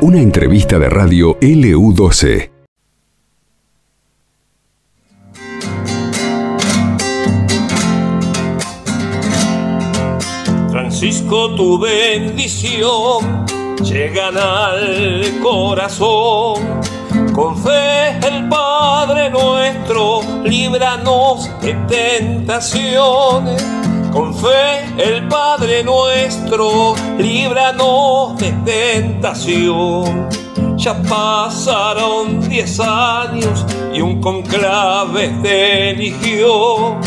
Una 0.00 0.18
entrevista 0.20 0.78
de 0.78 0.88
radio 0.88 1.38
LU12. 1.38 2.50
Francisco, 10.70 11.54
tu 11.54 11.78
bendición 11.78 13.46
llegan 13.82 14.36
al 14.36 15.38
corazón. 15.42 16.62
Con 17.32 17.56
fe 17.56 18.18
el 18.26 18.48
Padre 18.48 19.30
nuestro, 19.30 20.20
líbranos 20.44 21.48
de 21.60 21.74
tentaciones. 21.88 23.64
Con 24.12 24.34
fe 24.34 24.84
el 24.98 25.26
Padre 25.26 25.82
nuestro, 25.82 26.94
líbranos 27.16 28.36
de 28.36 28.52
tentación. 28.64 30.28
Ya 30.76 31.00
pasaron 31.02 32.46
diez 32.46 32.78
años 32.78 33.64
y 33.94 34.02
un 34.02 34.20
conclave 34.20 35.28
te 35.42 35.90
eligió. 35.90 37.00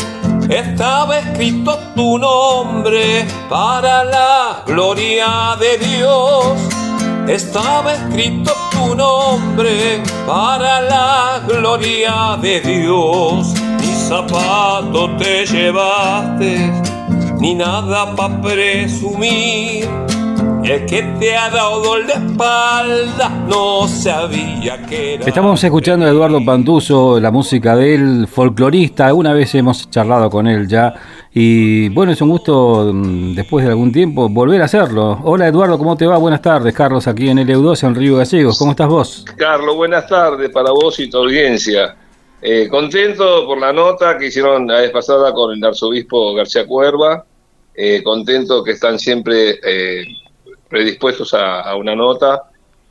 Estaba 0.48 1.18
escrito 1.18 1.78
tu 1.94 2.18
nombre 2.18 3.24
para 3.48 4.02
la 4.02 4.64
gloria 4.66 5.56
de 5.60 5.78
Dios. 5.78 6.58
Estaba 7.28 7.94
escrito 7.94 8.52
tu 8.72 8.96
nombre 8.96 10.02
para 10.26 10.80
la 10.80 11.40
gloria 11.46 12.36
de 12.40 12.60
Dios. 12.60 13.54
Zapato 14.08 15.16
te 15.16 15.44
llevaste, 15.44 16.72
ni 17.40 17.56
nada 17.56 18.14
para 18.14 18.40
presumir. 18.40 19.88
El 20.62 20.86
que 20.86 21.02
te 21.18 21.36
ha 21.36 21.50
dado 21.50 21.98
la 21.98 22.12
espalda 22.12 23.28
no 23.48 23.88
sabía 23.88 24.80
que 24.86 25.14
era. 25.14 25.24
Estamos 25.26 25.62
escuchando 25.64 26.06
a 26.06 26.10
Eduardo 26.10 26.38
Pantuso, 26.44 27.18
la 27.18 27.32
música 27.32 27.74
del 27.74 28.28
folclorista. 28.28 29.12
Una 29.12 29.32
vez 29.32 29.52
hemos 29.56 29.90
charlado 29.90 30.30
con 30.30 30.46
él 30.46 30.68
ya. 30.68 30.94
Y 31.34 31.88
bueno, 31.88 32.12
es 32.12 32.20
un 32.22 32.28
gusto 32.28 32.92
mm, 32.94 33.34
después 33.34 33.64
de 33.64 33.72
algún 33.72 33.90
tiempo 33.90 34.28
volver 34.28 34.62
a 34.62 34.66
hacerlo. 34.66 35.18
Hola 35.24 35.48
Eduardo, 35.48 35.78
¿cómo 35.78 35.96
te 35.96 36.06
va? 36.06 36.16
Buenas 36.16 36.42
tardes, 36.42 36.72
Carlos, 36.72 37.08
aquí 37.08 37.28
en 37.28 37.38
LU2 37.38 37.82
en 37.82 37.94
Río 37.96 38.18
Gallegos. 38.18 38.56
¿Cómo 38.56 38.70
estás 38.70 38.86
vos? 38.86 39.24
Carlos, 39.36 39.74
buenas 39.74 40.06
tardes 40.06 40.48
para 40.50 40.70
vos 40.70 41.00
y 41.00 41.10
tu 41.10 41.18
audiencia. 41.18 41.96
Eh, 42.42 42.68
contento 42.68 43.46
por 43.46 43.58
la 43.58 43.72
nota 43.72 44.18
que 44.18 44.26
hicieron 44.26 44.66
la 44.66 44.80
vez 44.80 44.90
pasada 44.90 45.32
con 45.32 45.56
el 45.56 45.64
arzobispo 45.64 46.34
García 46.34 46.66
Cuerva. 46.66 47.24
Eh, 47.74 48.02
contento 48.02 48.64
que 48.64 48.72
están 48.72 48.98
siempre 48.98 49.58
eh, 49.62 50.04
predispuestos 50.68 51.34
a, 51.34 51.74
una 51.76 51.94
nota. 51.94 52.44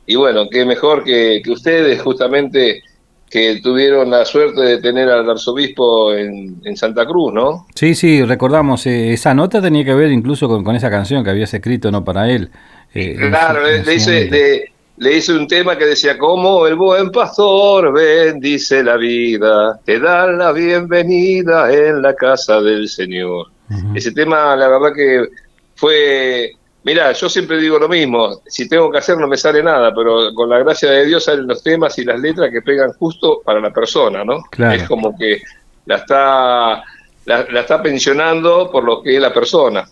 Y 0.06 0.14
bueno, 0.14 0.48
qué 0.48 0.64
mejor 0.64 1.02
que, 1.02 1.42
ustedes, 1.48 2.00
justamente, 2.00 2.82
que 3.28 3.60
tuvieron 3.60 4.10
la 4.10 4.24
suerte 4.24 4.60
de 4.60 4.78
tener 4.78 5.08
al 5.08 5.28
arzobispo 5.28 6.12
en, 6.12 6.76
Santa 6.76 7.04
Cruz, 7.04 7.32
¿no? 7.32 7.66
Sí, 7.74 7.94
sí, 7.94 8.22
recordamos, 8.22 8.86
eh, 8.86 9.12
esa 9.12 9.34
nota 9.34 9.60
tenía 9.60 9.84
que 9.84 9.94
ver 9.94 10.12
incluso 10.12 10.48
con, 10.48 10.76
esa 10.76 10.90
canción 10.90 11.24
que 11.24 11.30
habías 11.30 11.52
escrito, 11.52 11.90
¿no? 11.90 12.04
Para 12.04 12.30
él. 12.30 12.50
Eh, 12.94 13.16
claro, 13.18 13.60
le, 13.64 13.94
hice, 13.94 14.72
le, 14.98 15.16
hice 15.16 15.32
un 15.32 15.46
tema 15.46 15.76
que 15.76 15.86
decía, 15.86 16.18
como 16.18 16.66
el 16.66 16.74
buen 16.74 17.10
pastor 17.10 17.92
bendice 17.92 18.82
la 18.82 18.96
vida, 18.96 19.78
te 19.84 19.98
da 19.98 20.26
la 20.26 20.52
bienvenida 20.52 21.72
en 21.72 22.02
la 22.02 22.14
casa 22.14 22.60
del 22.60 22.88
Señor. 22.88 23.48
Ese 23.94 24.12
tema, 24.12 24.54
la 24.54 24.68
verdad 24.68 24.92
que 24.94 25.26
fue 25.74 26.56
Mira, 26.86 27.10
yo 27.10 27.28
siempre 27.28 27.58
digo 27.58 27.80
lo 27.80 27.88
mismo, 27.88 28.42
si 28.46 28.68
tengo 28.68 28.92
que 28.92 28.98
hacer 28.98 29.18
no 29.18 29.26
me 29.26 29.36
sale 29.36 29.60
nada, 29.60 29.92
pero 29.92 30.32
con 30.32 30.48
la 30.48 30.60
gracia 30.60 30.88
de 30.88 31.04
Dios 31.04 31.24
salen 31.24 31.48
los 31.48 31.60
temas 31.60 31.98
y 31.98 32.04
las 32.04 32.20
letras 32.20 32.48
que 32.52 32.62
pegan 32.62 32.92
justo 32.92 33.42
para 33.44 33.58
la 33.58 33.72
persona, 33.72 34.24
¿no? 34.24 34.44
Es 34.72 34.84
como 34.84 35.18
que 35.18 35.42
la 35.84 35.96
está, 35.96 36.84
la, 37.24 37.40
está 37.40 37.82
pensionando 37.82 38.70
por 38.70 38.84
lo 38.84 39.02
que 39.02 39.16
es 39.16 39.20
la 39.20 39.34
persona. 39.34 39.84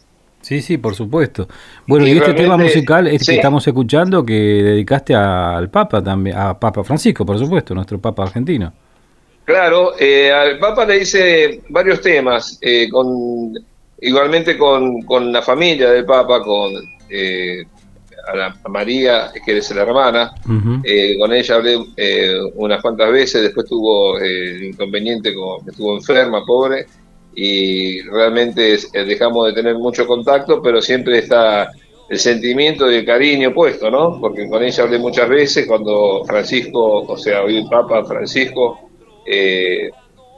Sí, 0.45 0.61
sí, 0.61 0.77
por 0.77 0.95
supuesto. 0.95 1.49
Bueno, 1.87 2.07
y, 2.07 2.13
este 2.13 2.35
tema 2.35 2.57
musical 2.57 3.07
es 3.09 3.27
que 3.27 3.37
estamos 3.37 3.67
escuchando 3.67 4.25
que 4.25 4.35
dedicaste 4.35 5.15
al 5.15 5.71
Papa 5.71 6.05
también, 6.05 6.37
a 6.37 6.59
Papa 6.59 6.85
Francisco, 6.85 7.25
por 7.25 7.39
supuesto, 7.39 7.75
nuestro 7.75 7.99
Papa 7.99 8.25
argentino. 8.25 8.73
Claro, 9.45 9.93
eh, 9.99 10.33
al 10.33 10.59
Papa 10.59 10.85
le 10.85 10.99
hice 10.99 11.63
varios 11.71 12.01
temas, 12.01 12.59
eh, 12.61 12.89
con 12.91 13.55
Igualmente 14.05 14.59
con, 14.59 15.01
con 15.03 15.33
la 15.33 15.41
familia 15.41 15.91
del 15.91 16.05
Papa, 16.05 16.43
con 16.43 16.73
eh, 17.09 17.65
a, 18.29 18.37
la, 18.37 18.57
María, 18.69 19.33
que 19.45 19.57
es 19.57 19.75
la 19.75 19.83
hermana, 19.83 20.31
eh, 20.83 21.17
con 21.19 21.33
ella 21.33 21.55
hablé 21.55 21.79
eh, 21.97 22.39
unas 22.57 22.83
cuantas 22.83 23.11
veces, 23.11 23.43
después 23.43 23.67
tuvo 23.67 24.19
el 24.19 24.65
inconveniente 24.65 25.33
con 25.35 25.67
estuvo 25.67 25.97
enferma, 25.97 26.45
pobre, 26.45 26.87
y 27.35 28.03
realmente 28.03 28.79
dejamos 28.93 29.49
de 29.49 29.53
tener 29.55 29.77
mucho 29.77 30.07
contacto, 30.07 30.63
pero 30.63 30.81
siempre 30.81 31.19
está 31.19 31.71
el 32.09 32.19
sentimiento 32.19 32.91
y 32.91 32.97
el 32.97 33.05
cariño 33.05 33.53
puesto, 33.53 33.91
¿no? 33.91 34.21
Porque 34.21 34.49
con 34.49 34.63
ella 34.63 34.85
hablé 34.85 34.99
muchas 34.99 35.29
veces 35.29 35.67
cuando 35.67 36.25
Francisco, 36.25 37.03
o 37.03 37.17
sea, 37.17 37.43
hoy 37.43 37.57
el 37.57 37.69
Papa 37.69 38.05
Francisco, 38.05 38.91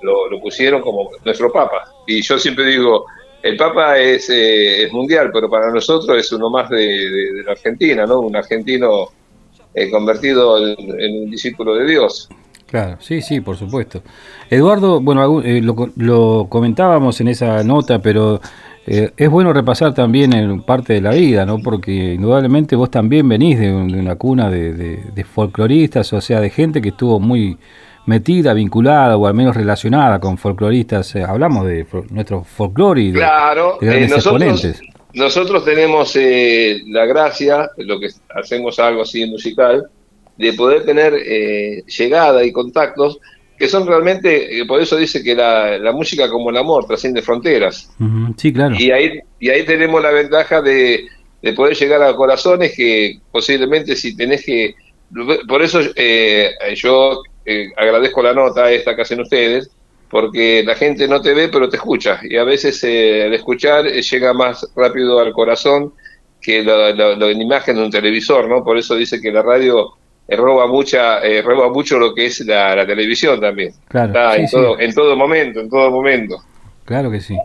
lo, 0.03 0.31
lo 0.31 0.41
pusieron 0.41 0.81
como 0.81 1.11
nuestro 1.25 1.53
Papa. 1.53 1.93
Y 2.07 2.23
yo 2.23 2.39
siempre 2.39 2.67
digo, 2.67 3.07
el 3.47 3.57
Papa 3.57 3.99
es, 3.99 4.29
eh, 4.31 4.85
es, 4.85 4.93
mundial, 4.93 5.31
pero 5.33 5.49
para 5.49 5.71
nosotros 5.71 6.19
es 6.19 6.33
uno 6.33 6.51
más 6.51 6.69
de, 6.69 7.43
la 7.45 7.53
Argentina, 7.53 8.05
¿no? 8.05 8.21
Un 8.21 8.35
argentino 8.35 9.09
eh, 9.75 9.91
convertido 9.91 10.59
en, 10.67 11.23
un 11.23 11.31
discípulo 11.31 11.75
de 11.77 11.87
Dios. 11.87 12.29
Claro, 12.67 12.97
sí, 13.01 13.23
sí, 13.23 13.41
por 13.41 13.57
supuesto. 13.57 14.03
Eduardo, 14.51 15.01
bueno, 15.01 15.41
eh, 15.43 15.63
lo, 15.63 16.47
comentábamos 16.49 17.21
en 17.21 17.29
esa 17.29 17.63
nota, 17.63 18.01
pero 18.01 18.41
es 18.89 19.29
bueno 19.29 19.53
repasar 19.53 19.95
también 19.95 20.33
en 20.33 20.63
parte 20.63 20.93
de 20.93 21.01
la 21.01 21.11
vida, 21.11 21.45
¿no? 21.45 21.59
Porque 21.59 22.15
indudablemente 22.15 22.77
vos 22.77 22.89
también 22.89 23.29
venís 23.29 23.59
de, 23.59 23.73
una 23.73 24.15
cuna 24.15 24.49
de, 24.49 24.73
de 24.73 25.25
folcloristas, 25.25 26.13
o 26.13 26.21
sea, 26.21 26.41
de 26.41 26.51
gente 26.51 26.81
que 26.81 26.91
estuvo 26.91 27.19
muy 27.19 27.59
metida, 28.07 28.55
vinculada 28.55 29.17
o 29.17 29.27
al 29.27 29.35
menos 29.35 29.55
relacionada 29.55 30.19
con 30.19 30.39
folcloristas. 30.39 31.15
Eh, 31.17 31.23
hablamos 31.23 31.67
de 31.67 31.87
nuestro 32.11 32.45
folclore 32.45 33.03
y 33.03 33.11
de, 33.11 33.19
claro, 33.19 33.79
eh, 33.83 34.07
nosotros, 34.09 34.81
Nosotros 35.13 35.65
tenemos 35.65 36.17
eh, 36.17 36.83
la 36.87 37.05
gracia, 37.05 37.71
lo 37.77 38.01
que 38.01 38.09
hacemos 38.35 38.79
algo 38.79 39.03
así 39.03 39.27
musical, 39.27 39.91
de 40.37 40.53
poder 40.53 40.85
tener 40.85 41.15
llegada 41.87 42.45
y 42.45 42.53
contactos 42.53 43.19
que 43.59 43.69
son 43.69 43.87
realmente, 43.87 44.65
por 44.69 44.83
eso 44.83 44.97
dice 44.97 45.23
que 45.23 45.35
la, 45.35 45.79
la 45.79 45.93
música 45.93 46.29
como 46.29 46.51
el 46.51 46.59
amor 46.59 46.87
trasciende 46.87 47.23
fronteras. 47.23 47.91
Sí, 48.37 48.53
claro. 48.53 48.77
Y 48.79 48.91
ahí, 48.91 49.19
y 49.41 49.49
ahí 49.49 49.65
tenemos 49.65 50.03
la 50.03 50.11
ventaja 50.11 50.61
de, 50.61 51.07
de 51.43 51.53
poder 51.53 51.75
llegar 51.77 52.03
a 52.03 52.15
corazones 52.15 52.75
que 52.77 53.19
posiblemente 53.31 53.97
si 53.97 54.17
tenés 54.17 54.45
que... 54.45 54.75
Por 55.49 55.63
eso 55.63 55.81
yo 56.75 57.23
eh, 57.45 57.71
agradezco 57.77 58.23
la 58.23 58.35
nota 58.35 58.73
esta 58.73 58.97
que 58.97 59.03
hacen 59.03 59.21
ustedes, 59.21 59.71
porque 60.11 60.65
la 60.67 60.75
gente 60.75 61.07
no 61.07 61.21
te 61.21 61.33
ve 61.33 61.49
pero 61.49 61.69
te 61.69 61.77
escucha 61.77 62.21
y 62.23 62.37
a 62.37 62.45
veces 62.45 62.83
eh, 62.83 63.27
el 63.27 63.35
escuchar 63.35 63.87
eh, 63.87 64.03
llega 64.03 64.33
más 64.33 64.67
rápido 64.75 65.21
al 65.21 65.33
corazón 65.33 65.93
que 66.41 66.63
la 66.63 67.31
imagen 67.31 67.77
de 67.77 67.85
un 67.85 67.91
televisor, 67.91 68.49
¿no? 68.49 68.63
Por 68.63 68.79
eso 68.79 68.95
dice 68.95 69.21
que 69.21 69.33
la 69.33 69.43
radio 69.43 69.97
roba 70.29 70.67
mucha 70.67 71.21
roba 71.43 71.69
mucho 71.71 71.99
lo 71.99 72.15
que 72.15 72.27
es 72.27 72.41
la, 72.41 72.87
televisión 72.87 73.41
también. 73.41 73.73
Claro, 73.89 74.35
en, 74.35 74.49
Todo, 74.49 74.81
en 74.81 74.95
todo 74.95 75.17
momento, 75.17 75.61
en 75.61 75.71
todo 75.71 75.91
momento. 75.91 76.39
Claro 76.85 77.11
que 77.11 77.21
sí. 77.21 77.37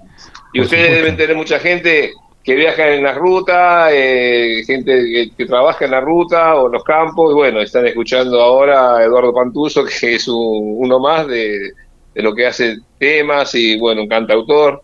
Y 0.54 0.62
ustedes 0.62 0.92
deben 0.92 1.18
tener 1.18 1.36
mucha 1.36 1.60
gente 1.60 2.14
que 2.44 2.56
viaja 2.56 2.94
en 2.94 3.04
la 3.04 3.14
ruta, 3.14 3.90
eh, 3.92 4.64
gente 4.66 5.32
que, 5.38 5.46
trabaja 5.46 5.86
en 5.86 5.92
la 5.92 6.02
ruta 6.02 6.56
o 6.56 6.68
en 6.68 6.74
los 6.74 6.84
campos, 6.84 7.32
y 7.32 7.36
bueno, 7.36 7.62
están 7.62 7.86
escuchando 7.86 8.42
ahora 8.42 8.98
a 8.98 9.04
Eduardo 9.04 9.34
Pantuso, 9.34 9.86
que 10.00 10.16
es 10.16 10.28
uno 10.28 11.00
más 11.00 11.28
de, 11.28 11.72
lo 12.16 12.34
que 12.34 12.48
hace 12.48 12.78
temas 12.98 13.54
y 13.56 13.78
bueno, 13.80 14.02
un 14.02 14.08
cantautor, 14.08 14.82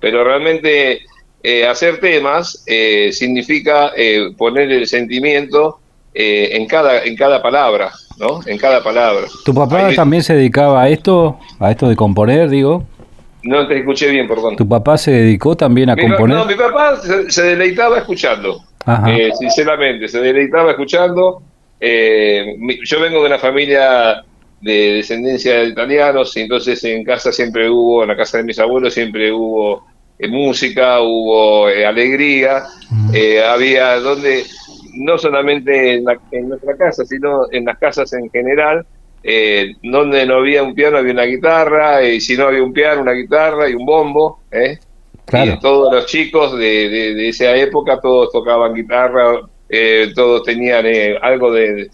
pero 0.00 0.24
realmente 0.24 1.00
eh, 1.42 1.66
hacer 1.66 1.98
temas 1.98 2.64
eh, 2.66 3.10
significa 3.12 3.92
poner 4.36 4.70
el 4.70 4.86
sentimiento 4.86 5.80
en, 6.20 6.66
cada, 6.66 7.04
en 7.04 7.14
cada 7.14 7.40
palabra, 7.40 7.92
¿no? 8.18 8.40
En 8.44 8.58
cada 8.58 8.82
palabra. 8.82 9.26
¿Tu 9.44 9.54
papá 9.54 9.90
también 9.94 10.22
se 10.24 10.34
dedicaba 10.34 10.82
a 10.82 10.88
esto, 10.88 11.38
a 11.60 11.70
esto 11.70 11.88
de 11.88 11.94
componer, 11.94 12.50
digo? 12.50 12.84
No 13.44 13.68
te 13.68 13.78
escuché 13.78 14.10
bien, 14.10 14.26
perdón. 14.26 14.56
¿Tu 14.56 14.68
papá 14.68 14.98
se 14.98 15.12
dedicó 15.12 15.56
también 15.56 15.90
a 15.90 15.96
componer? 15.96 16.36
No, 16.36 16.44
mi 16.44 16.56
papá 16.56 16.96
se, 17.28 17.42
deleitaba 17.42 17.98
escuchando, 17.98 18.64
eh, 19.06 19.30
sinceramente, 19.38 20.08
se 20.08 20.20
deleitaba 20.20 20.72
escuchando. 20.72 21.40
Eh, 21.78 22.56
yo 22.84 23.00
vengo 23.00 23.20
de 23.20 23.26
una 23.26 23.38
familia 23.38 24.24
de 24.60 24.94
descendencia 24.94 25.60
de 25.60 25.66
italianos, 25.66 26.36
y 26.36 26.40
entonces 26.40 26.82
en 26.82 27.04
casa 27.04 27.30
siempre 27.30 27.70
hubo, 27.70 28.02
en 28.02 28.08
la 28.08 28.16
casa 28.16 28.38
de 28.38 28.44
mis 28.44 28.58
abuelos 28.58 28.92
siempre 28.92 29.30
hubo 29.30 29.86
música, 30.28 31.00
hubo 31.00 31.68
alegría, 31.68 32.64
había 33.48 34.00
donde, 34.00 34.44
no 34.98 35.18
solamente 35.18 35.94
en, 35.94 36.04
en, 36.32 36.48
nuestra 36.48 36.76
casa, 36.76 37.04
sino 37.04 37.50
en 37.50 37.64
las 37.64 37.78
casas 37.78 38.12
en 38.12 38.30
general, 38.30 38.86
donde 39.82 40.24
no 40.24 40.36
había 40.36 40.62
un 40.62 40.74
piano 40.74 40.98
había 40.98 41.12
una 41.12 41.24
guitarra, 41.24 42.02
y 42.02 42.20
si 42.20 42.36
no 42.36 42.46
había 42.46 42.62
un 42.62 42.72
piano, 42.72 43.02
una 43.02 43.12
guitarra 43.12 43.68
y 43.68 43.74
un 43.74 43.84
bombo, 43.84 44.40
¿eh? 44.50 44.78
Y 45.32 45.58
todos 45.60 45.92
los 45.92 46.06
chicos 46.06 46.56
de, 46.56 46.88
de, 46.88 47.28
esa 47.28 47.54
época, 47.54 48.00
todos 48.00 48.32
tocaban 48.32 48.74
guitarra, 48.74 49.40
eh, 49.68 50.12
todos 50.14 50.42
tenían 50.44 50.86
eh, 50.86 51.18
algo 51.20 51.52
de, 51.52 51.90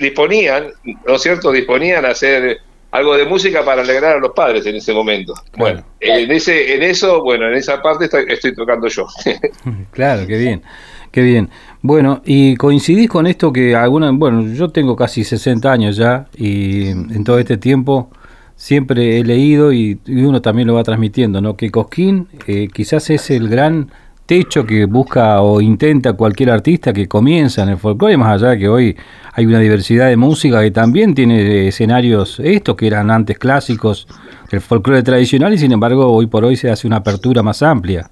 disponían, 0.00 0.68
¿no 1.06 1.14
es 1.14 1.22
cierto? 1.22 1.52
Disponían 1.52 2.04
a 2.04 2.08
hacer 2.08 2.58
algo 2.92 3.16
de 3.16 3.24
música 3.24 3.64
para 3.64 3.82
alegrar 3.82 4.16
a 4.16 4.20
los 4.20 4.32
padres 4.32 4.64
en 4.66 4.76
ese 4.76 4.92
momento. 4.92 5.32
Bueno, 5.56 5.82
en 5.98 6.30
ese, 6.30 6.74
en 6.74 6.82
eso, 6.82 7.22
bueno, 7.22 7.48
en 7.48 7.54
esa 7.54 7.80
parte 7.80 8.08
estoy, 8.28 8.54
tocando 8.54 8.86
yo. 8.86 9.06
claro, 9.90 10.26
qué 10.26 10.36
bien, 10.36 10.62
qué 11.10 11.22
bien. 11.22 11.48
Bueno, 11.80 12.20
y 12.24 12.54
coincidís 12.56 13.08
con 13.08 13.26
esto 13.26 13.50
que 13.50 13.74
alguna, 13.74 14.10
bueno, 14.12 14.46
yo 14.54 14.68
tengo 14.68 14.94
casi 14.94 15.24
60 15.24 15.72
años 15.72 15.96
ya 15.96 16.26
y 16.36 16.88
en 16.88 17.24
todo 17.24 17.38
este 17.38 17.56
tiempo 17.56 18.10
siempre 18.56 19.18
he 19.18 19.24
leído 19.24 19.72
y, 19.72 19.98
uno 20.06 20.42
también 20.42 20.68
lo 20.68 20.74
va 20.74 20.84
transmitiendo, 20.84 21.40
¿no? 21.40 21.56
Que 21.56 21.70
Cosquín 21.70 22.28
eh, 22.46 22.68
quizás 22.72 23.08
es 23.08 23.30
el 23.30 23.48
gran 23.48 23.90
techo 24.32 24.64
que 24.64 24.86
busca 24.86 25.42
o 25.42 25.60
intenta 25.60 26.14
cualquier 26.14 26.48
artista 26.48 26.90
que 26.90 27.06
comienza 27.06 27.64
en 27.64 27.68
el 27.68 27.76
folclore, 27.76 28.16
más 28.16 28.40
allá 28.40 28.52
de 28.52 28.60
que 28.60 28.66
hoy 28.66 28.96
hay 29.34 29.44
una 29.44 29.58
diversidad 29.58 30.08
de 30.08 30.16
música 30.16 30.62
que 30.62 30.70
también 30.70 31.14
tiene 31.14 31.68
escenarios 31.68 32.40
estos 32.42 32.74
que 32.74 32.86
eran 32.86 33.10
antes 33.10 33.38
clásicos 33.38 34.08
el 34.50 34.62
folclore 34.62 35.02
tradicional 35.02 35.52
y 35.52 35.58
sin 35.58 35.70
embargo 35.72 36.10
hoy 36.10 36.28
por 36.28 36.46
hoy 36.46 36.56
se 36.56 36.70
hace 36.70 36.86
una 36.86 36.96
apertura 36.96 37.42
más 37.42 37.62
amplia. 37.62 38.08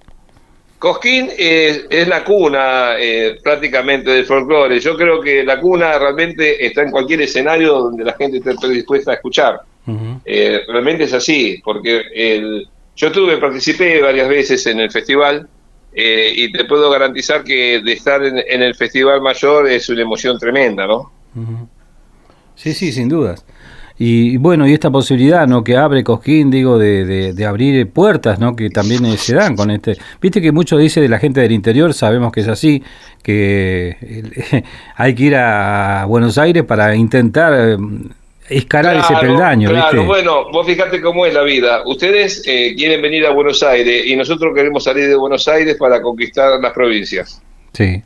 Cosquín 0.79 1.31
es 1.39 2.07
la 2.07 2.23
cuna 2.23 2.99
eh, 2.99 3.39
prácticamente 3.43 4.11
del 4.11 4.27
folclore. 4.27 4.79
Yo 4.79 4.99
creo 4.99 5.23
que 5.23 5.43
la 5.43 5.59
cuna 5.59 5.99
realmente 5.99 6.67
está 6.67 6.83
en 6.83 6.91
cualquier 6.91 7.23
escenario 7.23 7.79
donde 7.79 8.05
la 8.05 8.13
gente 8.13 8.43
esté 8.45 8.69
dispuesta 8.69 9.13
a 9.13 9.15
escuchar. 9.15 9.61
Eh, 10.27 10.65
realmente 10.69 11.05
es 11.05 11.15
así, 11.15 11.63
porque 11.65 12.03
el, 12.15 12.69
yo 12.95 13.11
tuve, 13.11 13.39
participé 13.39 14.03
varias 14.03 14.29
veces 14.29 14.67
en 14.67 14.81
el 14.81 14.91
festival 14.91 15.49
eh, 15.93 16.33
y 16.35 16.53
te 16.53 16.65
puedo 16.65 16.91
garantizar 16.91 17.43
que 17.43 17.81
de 17.85 17.93
estar 17.93 18.23
en, 18.25 18.63
el 18.63 18.75
festival 18.75 19.21
mayor 19.21 19.69
es 19.69 19.89
una 19.89 20.03
emoción 20.03 20.39
tremenda, 20.39 20.87
¿no? 20.87 21.11
Sí, 22.55 22.75
sí, 22.75 22.93
sin 22.93 23.09
dudas. 23.09 23.45
Y 24.03 24.39
bueno, 24.39 24.67
y 24.67 24.73
esta 24.73 24.91
posibilidad, 24.91 25.47
¿no? 25.47 25.63
Que 25.63 25.77
abre 25.77 26.03
Cosquín, 26.03 26.51
digo, 26.51 26.79
de, 26.79 27.35
de, 27.35 27.47
abrir 27.47 27.91
puertas, 27.91 28.39
¿no? 28.39 28.57
Que 28.57 28.71
también 28.71 29.05
eh, 29.05 29.19
se 29.19 29.35
dan 29.35 29.55
con 29.57 29.71
este. 29.71 29.99
Viste 30.23 30.41
que 30.41 30.53
mucho 30.53 30.79
dice 30.79 31.03
de 31.03 31.09
la 31.09 31.19
gente 31.19 31.41
del 31.41 31.53
interior, 31.53 31.93
sabemos 31.93 32.33
que 32.33 32.41
es 32.41 32.49
así, 32.49 32.83
que 33.23 34.65
hay 34.97 35.15
que 35.15 35.23
ir 35.25 35.37
a 35.37 36.07
Buenos 36.07 36.39
Aires 36.39 36.65
para 36.65 36.95
intentar 36.97 37.77
escalar 38.51 38.97
ese 38.97 39.15
peldaño. 39.21 39.71
Claro, 39.71 40.05
bueno, 40.05 40.51
vos 40.51 40.67
fíjate 40.67 41.01
cómo 41.01 41.25
es 41.25 41.33
la 41.33 41.43
vida. 41.43 41.83
Ustedes 41.87 42.43
eh, 42.47 42.75
quieren 42.77 43.01
venir 43.01 43.25
a 43.27 43.31
Buenos 43.31 43.63
Aires 43.63 44.05
y 44.07 44.17
nosotros 44.17 44.53
queremos 44.55 44.85
salir 44.85 45.09
de 45.09 45.15
Buenos 45.15 45.47
Aires 45.49 45.77
para 45.79 46.03
conquistar 46.03 46.61
las 46.61 46.73
provincias. 46.73 47.41
Sí. 47.73 48.03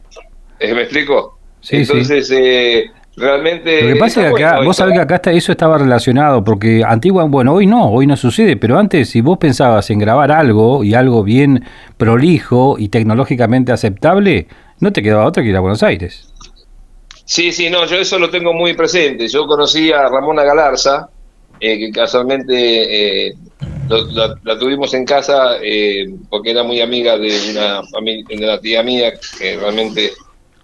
¿Eh, 0.61 0.75
¿Me 0.75 0.83
explico? 0.83 1.39
Sí, 1.61 1.77
Entonces, 1.77 2.31
Eh, 2.31 2.91
realmente... 3.17 3.83
Lo 3.83 3.95
que 3.95 4.01
pasa 4.01 4.29
es 4.29 4.35
que 4.35 4.45
acá, 4.45 4.61
vos 4.61 4.77
sabés 4.77 4.95
que 4.95 5.01
acá 5.01 5.15
está, 5.17 5.33
eso 5.33 5.53
estaba 5.53 5.79
relacionado, 5.79 6.43
porque 6.45 6.83
antigua, 6.87 7.25
bueno, 7.25 7.55
hoy 7.55 7.67
no, 7.67 7.91
hoy 7.91 8.07
no 8.07 8.17
sucede, 8.17 8.57
pero 8.57 8.79
antes 8.79 9.11
si 9.11 9.21
vos 9.21 9.39
pensabas 9.39 9.89
en 9.91 9.99
grabar 9.99 10.33
algo 10.33 10.85
y 10.85 10.95
algo 10.95 11.23
bien 11.23 11.65
prolijo 11.97 12.77
y 12.79 12.89
tecnológicamente 12.89 13.73
aceptable, 13.73 14.49
no 14.81 14.93
te 14.93 15.03
quedaba 15.03 15.25
otra 15.27 15.43
que 15.43 15.51
ir 15.51 15.57
a 15.57 15.61
Buenos 15.61 15.83
Aires. 15.83 16.33
Sí, 17.25 17.53
sí, 17.53 17.71
no, 17.71 17.87
yo 17.87 17.97
eso 17.97 18.19
lo 18.19 18.31
tengo 18.31 18.53
muy 18.53 18.75
presente. 18.75 19.29
Yo 19.29 19.47
conocí 19.47 19.91
a 19.93 20.09
Ramona 20.09 20.45
Galarza, 20.45 21.09
eh, 21.59 21.79
que 21.79 21.91
casualmente 21.91 23.29
eh, 23.29 23.35
la, 23.89 24.59
tuvimos 24.59 24.93
en 24.93 25.05
casa 25.05 25.57
eh, 25.63 26.07
porque 26.29 26.51
era 26.51 26.63
muy 26.63 26.81
amiga 26.81 27.17
de 27.17 27.31
una, 27.51 27.81
de 28.03 28.37
una 28.37 28.61
tía 28.61 28.83
mía 28.83 29.15
que 29.39 29.57
realmente 29.57 30.13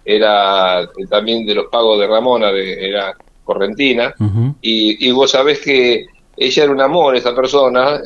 era 0.03 0.87
también 1.09 1.45
de 1.45 1.55
los 1.55 1.65
pagos 1.71 1.99
de 1.99 2.07
Ramona, 2.07 2.51
de, 2.51 2.89
era 2.89 3.15
correntina. 3.43 4.13
y, 4.61 5.07
y, 5.07 5.11
vos 5.11 5.31
sabés 5.31 5.59
que 5.59 6.05
ella 6.37 6.63
era 6.63 6.71
un 6.71 6.81
amor, 6.81 7.15
esa 7.15 7.35
persona, 7.35 8.01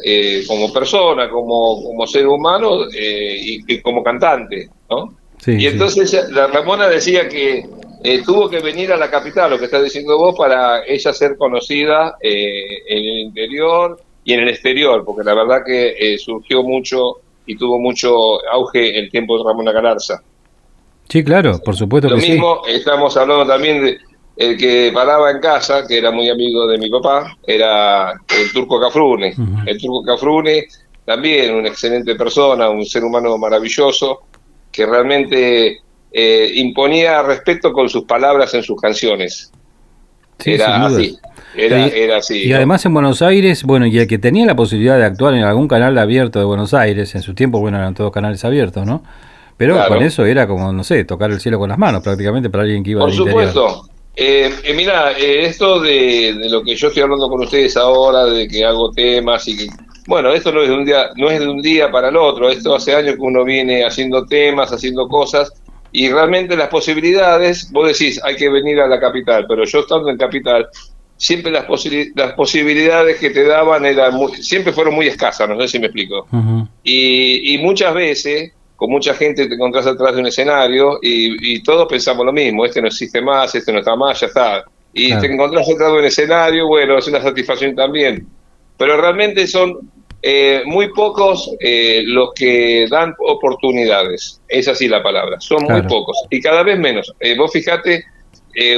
como 0.47 0.71
persona, 0.71 1.29
como, 1.29 1.83
como 1.83 2.07
ser 2.07 2.27
humano 2.27 2.85
y, 2.91 3.81
como 3.81 4.03
cantante, 4.03 4.69
¿no? 4.89 5.13
y 5.47 5.67
entonces 5.67 6.31
la 6.31 6.47
Ramona 6.47 6.87
decía 6.87 7.29
que 7.29 7.65
eh, 8.05 8.21
tuvo 8.23 8.49
que 8.49 8.59
venir 8.59 8.93
a 8.93 8.97
la 8.97 9.09
capital, 9.09 9.51
lo 9.51 9.57
que 9.57 9.65
estás 9.65 9.83
diciendo 9.83 10.17
vos, 10.17 10.35
para 10.37 10.85
ella 10.85 11.11
ser 11.11 11.37
conocida 11.37 12.17
eh, 12.21 12.83
en 12.87 12.97
el 12.97 13.19
interior 13.19 13.99
y 14.23 14.33
en 14.33 14.41
el 14.41 14.49
exterior, 14.49 15.03
porque 15.03 15.23
la 15.23 15.33
verdad 15.33 15.63
que 15.65 15.95
eh, 15.97 16.17
surgió 16.17 16.63
mucho 16.63 17.17
y 17.45 17.57
tuvo 17.57 17.79
mucho 17.79 18.09
auge 18.49 18.97
el 18.97 19.09
tiempo 19.09 19.37
de 19.37 19.43
Ramona 19.43 19.71
Galarza. 19.71 20.21
Sí, 21.09 21.23
claro, 21.23 21.59
por 21.63 21.75
supuesto 21.75 22.09
lo 22.09 22.17
mismo, 22.17 22.61
estamos 22.67 23.15
hablando 23.17 23.45
también 23.45 23.83
de 23.83 23.97
el 24.37 24.57
que 24.57 24.91
paraba 24.93 25.31
en 25.31 25.39
casa, 25.39 25.87
que 25.87 25.97
era 25.97 26.11
muy 26.11 26.29
amigo 26.29 26.67
de 26.67 26.77
mi 26.77 26.89
papá, 26.89 27.37
era 27.47 28.11
el 28.11 28.51
turco 28.51 28.79
Cafrune. 28.79 29.33
El 29.65 29.79
turco 29.79 30.03
Cafrune, 30.03 30.65
también 31.05 31.55
una 31.55 31.69
excelente 31.69 32.15
persona, 32.15 32.69
un 32.69 32.85
ser 32.85 33.03
humano 33.03 33.37
maravilloso, 33.37 34.23
que 34.71 34.85
realmente 34.85 35.79
eh, 36.17 36.50
imponía 36.56 37.21
respeto 37.23 37.73
con 37.73 37.89
sus 37.89 38.06
palabras 38.06 38.53
en 38.53 38.63
sus 38.63 38.79
canciones. 38.79 39.51
era 40.45 40.85
así. 40.85 41.17
Era, 41.57 42.17
así. 42.17 42.47
Y 42.47 42.53
además 42.53 42.85
en 42.85 42.94
Buenos 42.94 43.21
Aires, 43.21 43.63
bueno, 43.63 43.85
y 43.85 43.97
el 43.97 44.07
que 44.07 44.17
tenía 44.17 44.45
la 44.45 44.56
posibilidad 44.56 44.97
de 44.97 45.03
actuar 45.03 45.33
en 45.33 45.44
algún 45.44 45.67
canal 45.67 45.97
abierto 45.97 46.39
de 46.39 46.45
Buenos 46.45 46.73
Aires, 46.73 47.13
en 47.15 47.21
su 47.21 47.33
tiempo, 47.33 47.59
bueno, 47.59 47.77
eran 47.77 47.94
todos 47.94 48.13
canales 48.13 48.45
abiertos, 48.45 48.85
¿no? 48.85 49.03
Pero 49.57 49.77
con 49.89 50.01
eso 50.03 50.25
era 50.25 50.47
como, 50.47 50.71
no 50.71 50.85
sé, 50.85 51.03
tocar 51.03 51.31
el 51.31 51.41
cielo 51.41 51.59
con 51.59 51.67
las 51.67 51.77
manos 51.77 52.01
prácticamente 52.01 52.50
para 52.50 52.63
alguien 52.63 52.81
que 52.81 52.91
iba 52.91 53.01
Por 53.01 53.13
supuesto. 53.13 53.89
Eh, 54.15 54.50
eh, 54.63 54.73
mira, 54.73 55.12
esto 55.12 55.81
de, 55.81 56.33
de, 56.39 56.50
lo 56.50 56.63
que 56.63 56.75
yo 56.75 56.88
estoy 56.88 57.03
hablando 57.03 57.27
con 57.27 57.41
ustedes 57.41 57.75
ahora, 57.75 58.23
de 58.25 58.47
que 58.47 58.63
hago 58.63 58.89
temas 58.91 59.45
y 59.50 59.57
que... 59.57 59.67
Bueno, 60.07 60.31
esto 60.31 60.53
no 60.53 60.62
es 60.62 60.69
de 60.69 60.75
un 60.75 60.85
día, 60.85 61.09
no 61.17 61.29
es 61.29 61.41
de 61.41 61.47
un 61.47 61.62
día 61.62 61.91
para 61.91 62.07
el 62.07 62.15
otro, 62.15 62.50
esto 62.50 62.73
hace 62.73 62.95
años 62.95 63.15
que 63.15 63.21
uno 63.21 63.44
viene 63.44 63.83
haciendo 63.83 64.25
temas, 64.25 64.71
haciendo 64.71 65.09
cosas, 65.09 65.51
y 65.97 66.09
realmente 66.09 66.57
las 66.57 66.68
posibilidades, 66.68 67.72
vos 67.72 67.88
decís, 67.88 68.19
hay 68.22 68.36
que 68.36 68.50
venir 68.50 68.81
a 68.81 68.88
la 68.88 69.00
capital, 69.00 69.46
pero 69.48 69.63
yo 69.63 69.79
estando 69.79 70.10
en 70.10 70.17
capital, 70.17 70.67
siempre 71.15 71.50
las, 71.50 71.65
las 72.15 72.34
posibilidades 72.34 73.17
que 73.17 73.29
te 73.29 73.46
daban 73.46 73.86
eran 73.86 74.13
siempre 74.41 74.74
fueron 74.74 74.93
muy 74.93 75.08
escasas, 75.08 75.48
no 75.48 75.58
sé 75.62 75.69
si 75.69 75.79
me 75.79 75.86
explico. 75.86 76.27
y, 76.84 77.58
muchas 77.62 77.93
veces, 77.93 78.51
con 78.75 78.89
mucha 78.89 79.13
gente 79.13 79.48
te 79.48 79.55
encontrás 79.55 79.88
atrás 79.88 80.15
de 80.15 80.19
un 80.19 80.27
escenario 80.27 81.00
y, 81.01 81.63
todos 81.63 81.88
pensamos 81.88 82.25
lo 82.25 82.34
mismo, 82.34 82.65
este 82.65 82.81
no 82.81 82.88
existe 82.88 83.22
más, 83.22 83.55
este 83.55 83.72
no 83.72 83.79
está 83.79 83.96
más, 83.96 84.19
ya 84.19 84.27
está. 84.27 84.65
Y 84.91 85.17
te 85.17 85.27
encontrás 85.27 85.65
atrás 85.69 85.93
de 85.93 86.00
un 86.00 86.05
escenario, 86.05 86.67
bueno, 86.67 86.98
es 86.98 87.08
una 87.08 87.22
satisfacción 87.22 87.74
también. 87.74 88.27
Pero 88.77 89.00
realmente 89.00 89.48
son 89.48 89.79
eh, 90.27 90.63
muy 90.65 90.91
pocos 90.91 91.51
eh, 91.60 92.01
los 92.03 92.34
que 92.34 92.88
dan 92.89 93.13
oportunidades, 93.20 94.41
es 94.48 94.67
así 94.67 94.88
la 94.88 95.03
palabra, 95.03 95.39
son 95.39 95.65
muy 95.65 95.84
pocos 95.84 96.17
y 96.32 96.41
cada 96.41 96.63
vez 96.63 96.79
menos. 96.79 97.13
Eh, 97.20 97.38
vos 97.38 97.51
fijate, 97.51 98.05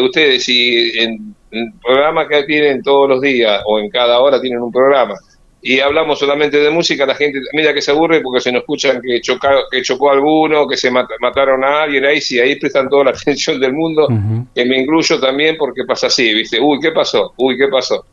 ustedes, 0.04 0.44
si 0.44 0.92
en 1.00 1.34
el 1.51 1.72
programa 1.82 2.27
que 2.27 2.44
tienen 2.44 2.84
todos 2.84 3.08
los 3.08 3.22
días 3.22 3.62
o 3.66 3.80
en 3.80 3.89
cada 3.89 4.20
hora 4.20 4.42
tienen 4.42 4.62
un 4.62 4.74
programa 4.74 5.16
y 5.62 5.80
hablamos 5.80 6.20
solamente 6.20 6.60
de 6.60 6.70
música, 6.70 7.06
la 7.06 7.16
gente 7.16 7.39
mira 7.54 7.74
que 7.74 7.82
se 7.82 7.92
aburre 7.92 8.20
porque 8.20 8.42
se 8.42 8.51
nos 8.51 8.63
escuchan 8.63 9.01
que, 9.01 9.22
choca, 9.22 9.51
que 9.72 9.82
chocó 9.84 10.12
alguno, 10.12 10.68
que 10.68 10.75
se 10.75 10.92
mataron 10.92 11.63
a 11.63 11.84
alguien, 11.84 12.04
ahí 12.04 12.20
sí, 12.20 12.42
ahí 12.42 12.58
prestan 12.58 12.89
toda 12.89 13.06
la 13.06 13.12
atención 13.22 13.58
del 13.58 13.72
mundo, 13.72 14.10
que 14.54 14.66
me 14.66 14.82
incluyo 14.82 15.18
también 15.18 15.56
porque 15.58 15.86
pasa 15.86 16.08
así, 16.08 16.34
¿viste? 16.34 16.60
Uy, 16.60 16.77
¿qué 16.82 16.92
pasó? 16.92 17.34
Uy, 17.38 17.58
¿qué 17.58 17.70
pasó? 17.70 18.06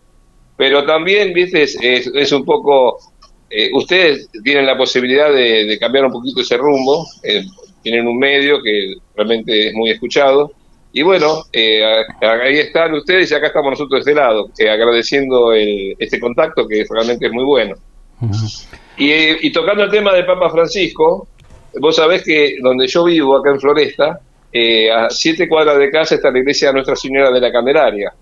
Pero 0.57 0.85
también, 0.85 1.33
¿viste? 1.33 1.64
Es, 1.64 1.76
es 1.83 2.31
un 2.31 2.45
poco 2.45 3.00
eh, 3.51 3.71
ustedes 3.73 4.29
tienen 4.43 4.67
la 4.67 4.77
posibilidad 4.77 5.33
de, 5.33 5.77
cambiar 5.79 6.07
un 6.07 6.13
poquito 6.13 6.41
ese 6.41 6.57
rumbo, 6.57 7.07
eh, 7.23 7.45
tienen 7.83 8.07
un 8.07 8.19
medio 8.19 8.63
que 8.63 8.95
realmente 9.15 9.69
es 9.69 9.75
muy 9.75 9.91
escuchado. 9.91 10.53
Y 10.93 11.03
bueno, 11.03 11.45
eh, 11.53 11.83
ahí 12.21 12.59
están 12.59 12.95
ustedes 12.95 13.31
y 13.31 13.35
acá 13.35 13.49
estamos 13.49 13.71
nosotros 13.71 14.05
de 14.05 14.11
este 14.11 14.21
lado, 14.21 14.49
agradeciendo 14.61 15.53
este 15.53 16.21
contacto 16.21 16.69
que 16.69 16.85
realmente 16.89 17.27
es 17.27 17.33
muy 17.33 17.45
bueno. 17.45 17.75
y, 18.97 19.51
tocando 19.53 19.83
el 19.83 19.91
tema 19.91 20.13
de 20.15 20.23
Papa 20.23 20.51
Francisco, 20.51 21.27
vos 21.81 21.97
sabés 21.97 22.23
que 22.23 22.57
donde 22.63 22.87
yo 22.87 23.05
vivo, 23.05 23.37
acá 23.37 23.51
en 23.51 23.61
Floresta, 23.61 24.21
eh, 24.56 24.88
a 24.88 25.11
siete 25.11 25.49
cuadras 25.49 25.78
de 25.78 25.90
casa 25.90 26.14
está 26.14 26.30
la 26.30 26.38
iglesia 26.38 26.68
de 26.68 26.75
Nuestra 26.75 26.94
Señora 26.94 27.32
de 27.32 27.40
la 27.40 27.50
Candelaria. 27.50 28.14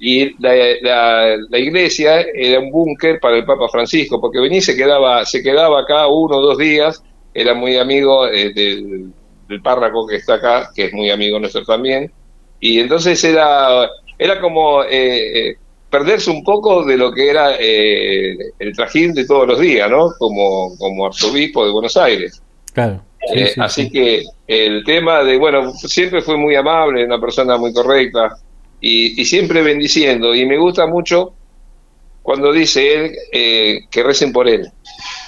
Y 0.00 0.34
la, 0.42 1.36
iglesia 1.56 2.20
era 2.34 2.58
un 2.58 2.72
búnker 2.72 3.20
para 3.20 3.36
el 3.36 3.44
Papa 3.44 3.68
Francisco, 3.68 4.20
porque 4.20 4.40
venía 4.40 4.58
y 4.58 4.62
se 4.62 4.74
quedaba, 4.74 5.24
se 5.24 5.40
quedaba 5.40 5.82
acá 5.82 6.08
uno 6.08 6.38
o 6.38 6.42
dos 6.42 6.58
días, 6.58 7.00
era 7.32 7.54
muy 7.54 7.76
amigo 7.76 8.26
eh, 8.26 8.52
del, 8.52 9.12
del, 9.48 9.62
párroco 9.62 10.04
que 10.08 10.16
está 10.16 10.34
acá, 10.34 10.68
que 10.74 10.86
es 10.86 10.92
muy 10.92 11.10
amigo 11.10 11.38
nuestro 11.38 11.64
también, 11.64 12.10
y 12.58 12.80
entonces 12.80 13.22
era, 13.22 13.88
era 14.18 14.40
como 14.40 14.82
eh, 14.82 15.58
perderse 15.88 16.28
un 16.28 16.42
poco 16.42 16.84
de 16.84 16.96
lo 16.96 17.12
que 17.12 17.30
era 17.30 17.54
el 17.54 18.72
trajín 18.74 19.14
de 19.14 19.24
todos 19.24 19.46
los 19.46 19.60
días, 19.60 19.88
¿no? 19.88 20.10
Como, 20.18 20.76
como 20.76 21.06
arzobispo 21.06 21.64
de 21.64 21.70
Buenos 21.70 21.96
Aires. 21.96 22.42
Claro. 22.72 23.00
Eh, 23.34 23.54
así 23.58 23.90
que 23.90 24.24
el 24.46 24.84
tema 24.84 25.22
de, 25.24 25.36
bueno, 25.36 25.72
siempre 25.72 26.22
fue 26.22 26.36
muy 26.36 26.54
amable, 26.54 27.04
una 27.04 27.20
persona 27.20 27.56
muy 27.56 27.72
correcta 27.72 28.36
y, 28.80 29.24
siempre 29.24 29.62
bendiciendo. 29.62 30.34
Y 30.34 30.46
me 30.46 30.56
gusta 30.56 30.86
mucho 30.86 31.34
cuando 32.22 32.52
dice 32.52 32.94
él 32.94 33.12
eh, 33.32 33.80
que 33.90 34.02
recen 34.02 34.32
por 34.32 34.48
él. 34.48 34.68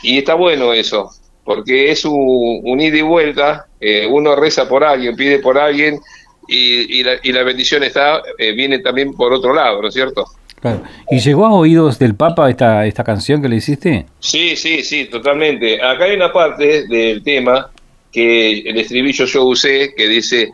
Y 0.02 0.18
está 0.18 0.34
bueno 0.34 0.72
eso, 0.72 1.10
porque 1.44 1.90
es 1.90 2.04
un, 2.04 2.80
ida 2.80 2.98
y 2.98 3.02
vuelta. 3.02 3.66
Eh, 3.80 4.06
uno 4.06 4.36
reza 4.36 4.68
por 4.68 4.84
alguien, 4.84 5.16
pide 5.16 5.38
por 5.38 5.58
alguien 5.58 5.98
y, 6.46 7.02
la, 7.02 7.12
y 7.22 7.32
la, 7.32 7.44
bendición 7.44 7.82
está 7.84 8.22
viene 8.38 8.80
también 8.80 9.14
por 9.14 9.32
otro 9.32 9.54
lado, 9.54 9.80
¿no 9.80 9.88
es 9.88 9.94
cierto? 9.94 10.26
Claro. 10.60 10.82
¿Y 11.10 11.20
llegó 11.20 11.46
a 11.46 11.54
oídos 11.54 11.98
del 11.98 12.14
Papa 12.14 12.50
esta, 12.50 12.86
esta 12.86 13.04
canción 13.04 13.40
que 13.40 13.48
le 13.48 13.56
hiciste? 13.56 14.06
Sí, 14.18 14.56
sí, 14.56 14.82
sí, 14.82 15.06
totalmente. 15.06 15.80
Acá 15.80 16.04
hay 16.04 16.16
una 16.16 16.32
parte 16.32 16.86
del 16.86 17.22
tema 17.22 17.70
que 18.12 18.60
el 18.60 18.78
estribillo 18.78 19.24
yo 19.24 19.44
usé, 19.44 19.94
que 19.94 20.08
dice, 20.08 20.50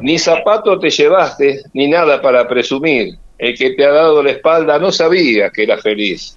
ni 0.00 0.18
zapato 0.18 0.78
te 0.78 0.90
llevaste, 0.90 1.62
ni 1.72 1.88
nada 1.88 2.20
para 2.20 2.48
presumir. 2.48 3.14
El 3.38 3.56
que 3.56 3.70
te 3.70 3.84
ha 3.84 3.90
dado 3.90 4.22
la 4.22 4.32
espalda 4.32 4.78
no 4.78 4.92
sabía 4.92 5.50
que 5.50 5.62
era 5.62 5.78
feliz. 5.78 6.36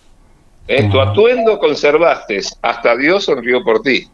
Eh, 0.67 0.87
tu 0.89 1.01
atuendo 1.01 1.59
conservaste, 1.59 2.39
hasta 2.61 2.95
Dios 2.95 3.25
sonrió 3.25 3.63
por 3.63 3.81
ti. 3.81 4.07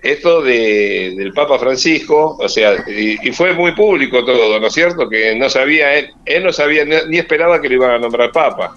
Esto 0.00 0.42
de, 0.42 1.14
del 1.16 1.32
Papa 1.32 1.58
Francisco, 1.58 2.36
o 2.38 2.48
sea, 2.48 2.84
y, 2.86 3.16
fue 3.32 3.52
muy 3.54 3.72
público 3.72 4.24
todo, 4.24 4.60
¿no 4.60 4.66
es 4.68 4.72
cierto? 4.72 5.08
Que 5.08 5.34
no 5.34 5.50
sabía, 5.50 5.94
él, 5.94 6.10
él 6.24 6.44
no 6.44 6.52
sabía 6.52 6.84
ni 6.84 7.18
esperaba 7.18 7.60
que 7.60 7.68
le 7.68 7.74
iban 7.74 7.90
a 7.90 7.98
nombrar 7.98 8.30
Papa. 8.30 8.76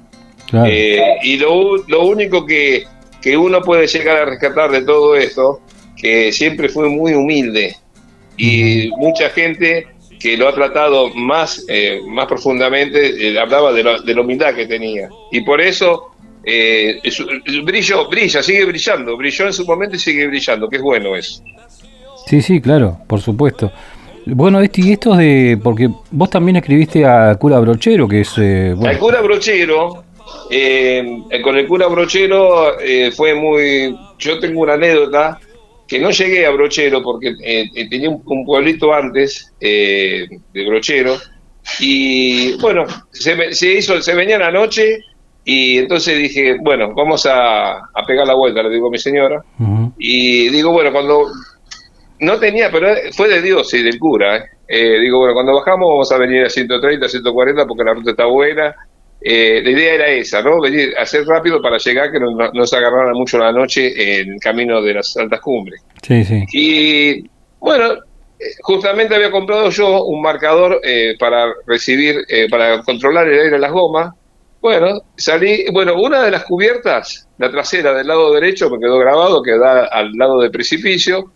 Eh, 0.66 1.18
y 1.22 1.38
lo, 1.38 1.78
lo 1.88 2.06
único 2.06 2.44
que, 2.48 2.86
que 3.22 3.38
uno 3.38 3.62
puede 3.62 3.86
llegar 3.86 4.18
a 4.18 4.26
rescatar 4.26 4.72
de 4.72 4.82
todo 4.82 5.16
esto 5.16 5.62
que 6.00 6.32
siempre 6.32 6.70
fue 6.70 6.90
muy 6.90 7.14
humilde 7.14 7.76
y 8.38 8.90
mucha 8.98 9.30
gente 9.30 9.88
que 10.20 10.38
lo 10.38 10.48
ha 10.48 10.54
tratado 10.54 11.14
más, 11.14 11.66
eh, 11.68 12.02
más 12.08 12.26
profundamente, 12.28 13.30
eh, 13.30 13.40
hablaba 13.40 13.72
de, 13.72 13.84
la 13.84 14.22
humildad 14.22 14.54
que 14.54 14.66
tenía. 14.66 15.10
Y 15.32 15.42
por 15.42 15.62
eso 15.62 16.12
eh, 16.44 17.00
brillo, 17.64 18.10
brilla, 18.10 18.44
sigue 18.44 18.66
brillando, 18.66 19.16
brilló 19.16 19.46
en 19.48 19.54
su 19.54 19.66
momento 19.66 19.96
y 19.96 20.00
sigue 20.00 20.28
brillando, 20.28 20.70
que 20.70 20.78
es 20.78 20.82
bueno 20.82 21.16
eso. 21.16 21.42
Sí, 22.28 22.42
sí, 22.42 22.60
claro, 22.60 22.98
por 23.08 23.22
supuesto. 23.22 23.72
Bueno, 24.26 24.62
este, 24.62 24.82
y 24.82 24.92
esto 24.92 25.16
de, 25.16 25.58
porque 25.64 25.90
vos 26.12 26.30
también 26.30 26.58
escribiste 26.58 27.06
a 27.06 27.36
Cura 27.36 27.60
Brochero, 27.60 28.08
que 28.08 28.22
es... 28.22 28.36
Bueno. 28.36 28.88
Al 28.88 29.00
Cura 29.00 29.22
Brochero, 29.22 30.04
con 31.44 31.58
el 31.58 31.68
Cura 31.68 31.88
Brochero 31.88 32.76
fue 33.16 33.34
muy... 33.34 33.98
Yo 34.20 34.38
tengo 34.40 34.62
una 34.62 34.74
anécdota 34.74 35.40
que 35.90 36.00
no 36.00 36.12
llegué 36.12 36.46
a 36.46 36.52
Brochero 36.52 37.02
porque 37.02 37.36
eh, 37.44 37.70
eh, 37.74 37.90
tenía 37.90 38.10
un, 38.10 38.46
pueblito 38.46 38.94
antes 38.94 39.52
eh, 39.60 40.28
de 40.54 40.66
Brochero 40.66 41.18
y 41.80 42.54
bueno, 42.62 42.86
se, 43.10 43.54
se, 43.54 43.74
hizo, 43.74 44.00
se 44.00 44.14
venía 44.14 44.38
la 44.38 44.52
noche 44.52 45.00
y 45.44 45.80
entonces 45.80 46.18
dije, 46.20 46.58
bueno, 46.62 46.94
vamos 46.94 47.28
a, 47.30 47.82
pegar 48.06 48.28
la 48.28 48.36
vuelta, 48.36 48.62
le 48.62 48.70
digo 48.70 48.88
a 48.88 48.92
mi 48.92 49.00
señora 49.00 49.44
y 49.98 50.50
digo, 50.50 50.72
bueno, 50.72 50.92
cuando 50.92 51.26
no 52.20 52.38
tenía, 52.38 52.70
pero 52.72 52.90
fue 53.14 53.28
de 53.28 53.42
Dios 53.42 53.74
y 53.74 53.82
del 53.82 53.98
cura, 53.98 54.46
digo, 54.68 55.20
bueno, 55.20 55.34
cuando 55.34 55.56
bajamos 55.56 55.90
vamos 55.90 56.12
a 56.12 56.18
venir 56.18 56.46
a 56.46 56.50
130, 56.50 57.10
140 57.10 57.66
porque 57.66 57.84
la 57.84 57.94
ruta 57.94 58.12
está 58.12 58.26
buena 58.26 58.76
eh, 59.22 59.62
la 59.64 59.70
idea 59.70 59.94
era 59.96 60.08
esa, 60.08 60.42
¿no? 60.42 60.62
Venir, 60.62 60.94
hacer 60.98 61.26
rápido 61.26 61.62
para 61.62 61.78
llegar, 61.78 62.12
que 62.12 62.20
no, 62.20 62.66
se 62.66 62.78
agarrara 62.78 63.12
mucho 63.14 63.38
la 63.38 63.52
noche 63.52 64.22
en 64.22 64.40
camino 64.40 64.82
de 64.82 64.94
las 64.94 65.16
altas 65.18 65.42
cumbres. 65.42 65.82
Sí, 66.02 66.24
sí. 66.24 66.46
Y 66.54 67.30
bueno, 67.60 67.96
justamente 68.62 69.16
había 69.16 69.32
comprado 69.32 69.70
yo 69.70 70.06
un 70.06 70.22
marcador 70.22 70.80
eh, 70.84 71.16
para 71.20 71.54
recibir, 71.68 72.24
eh, 72.30 72.48
para 72.50 72.82
controlar 72.82 73.28
el 73.28 73.40
aire 73.40 73.52
de 73.52 73.60
las 73.60 73.72
gomas. 73.72 74.14
Bueno, 74.62 75.02
salí, 75.16 75.66
bueno, 75.72 75.96
una 75.96 76.24
de 76.24 76.32
las 76.32 76.44
cubiertas, 76.44 77.28
la 77.38 77.52
trasera 77.52 77.94
del 77.94 78.08
lado 78.08 78.34
derecho, 78.34 78.70
me 78.70 78.80
quedó 78.80 78.98
grabado, 79.00 79.42
que 79.42 79.58
da 79.58 79.86
al 79.86 80.14
lado 80.14 80.40
del 80.42 80.52
precipicio. 80.52 81.32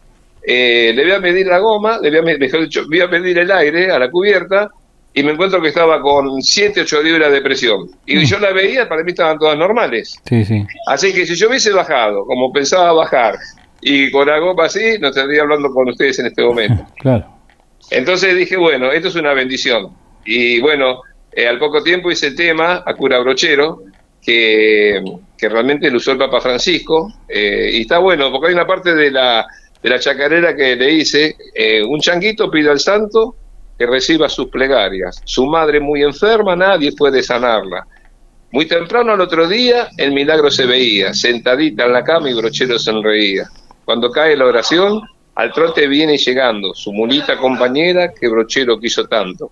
le 0.46 0.94
voy 0.94 1.12
a 1.12 1.20
medir 1.20 1.48
la 1.48 1.60
goma, 1.60 2.00
le 2.02 2.10
voy 2.10 2.34
a, 2.34 2.38
mejor 2.38 2.62
dicho, 2.62 2.84
voy 2.88 3.02
a 3.02 3.08
medir 3.08 3.40
el 3.40 3.52
aire 3.52 3.92
a 3.92 4.00
la 4.00 4.10
cubierta 4.10 4.70
y 5.13 5.24
me 5.24 5.32
encuentro 5.32 5.62
que 5.62 5.67
estaba 5.67 6.01
con 6.01 6.41
7, 6.41 6.82
8 6.82 7.03
libras 7.03 7.32
de 7.32 7.41
presión. 7.41 7.89
Y 8.05 8.17
mm. 8.17 8.22
yo 8.22 8.39
la 8.39 8.51
veía, 8.51 8.89
para 8.89 9.03
mí 9.03 9.12
estaban 9.12 9.38
todas 9.38 9.58
normales. 9.58 10.20
Sí, 10.27 10.43
sí. 10.43 10.65
Así 10.88 11.13
que 11.13 11.25
si 11.25 11.36
yo 11.36 11.50
hubiese 11.50 11.72
bajado, 11.72 12.25
como 12.25 12.51
pensaba 12.51 12.91
bajar, 12.93 13.36
y 13.82 14.10
con 14.10 14.27
la 14.27 14.39
goma 14.39 14.65
así, 14.65 14.98
no 15.00 15.10
estaría 15.10 15.41
hablando 15.41 15.70
con 15.70 15.89
ustedes 15.89 16.17
en 16.20 16.27
este 16.27 16.43
momento. 16.43 16.86
Claro. 17.00 17.27
Entonces 17.91 18.36
dije, 18.36 18.55
bueno, 18.55 18.91
esto 18.91 19.10
es 19.10 19.15
una 19.15 19.34
bendición. 19.34 19.89
Y 20.25 20.60
bueno, 20.62 21.01
eh, 21.32 21.48
al 21.48 21.60
poco 21.60 21.84
tiempo 21.84 22.10
hice 22.10 22.27
el 22.27 22.36
tema 22.36 22.82
a 22.86 22.93
cura 22.96 23.20
brochero, 23.20 23.84
que, 24.22 25.03
que 25.38 25.50
realmente 25.50 25.91
lo 25.91 25.98
usó 25.98 26.13
el 26.13 26.17
Papa 26.17 26.39
Francisco. 26.39 27.13
Eh, 27.27 27.72
y 27.74 27.82
está 27.82 28.00
bueno, 28.00 28.32
porque 28.32 28.48
hay 28.48 28.53
una 28.53 28.65
parte 28.65 28.96
de 28.96 29.12
la, 29.12 29.46
de 29.82 29.89
la 29.89 30.00
chacarera 30.00 30.55
que 30.55 30.75
le 30.75 30.91
hice, 30.91 31.36
eh, 31.53 31.84
un 31.84 32.00
changuito 32.00 32.50
pide 32.50 32.72
al 32.72 32.79
santo 32.79 33.36
que 33.77 33.86
reciba 33.86 34.30
sus 34.30 34.48
plegarias. 34.50 35.22
Su 35.25 35.46
madre 35.46 35.80
muy 35.80 36.03
enferma, 36.03 36.56
nadie 36.56 36.92
puede 36.96 37.24
sanarla. 37.24 37.86
Muy 38.51 38.68
temprano 38.68 39.13
al 39.13 39.22
otro 39.22 39.48
día, 39.48 39.89
el 39.98 40.12
milagro 40.12 40.51
se 40.51 40.68
veía, 40.68 41.13
sentadita 41.13 41.86
en 41.86 41.94
la 41.94 42.03
cama 42.03 42.30
y 42.30 42.34
Brochero 42.34 42.77
sonreía. 42.77 43.48
Cuando 43.84 44.12
cae 44.12 44.38
la 44.38 44.46
oración, 44.46 45.01
al 45.36 45.51
trote 45.51 45.88
viene 45.88 46.18
llegando 46.18 46.74
su 46.75 46.94
mulita 46.94 47.38
compañera 47.38 48.13
que 48.13 48.27
Brochero 48.27 48.80
quiso 48.80 49.06
tanto. 49.08 49.51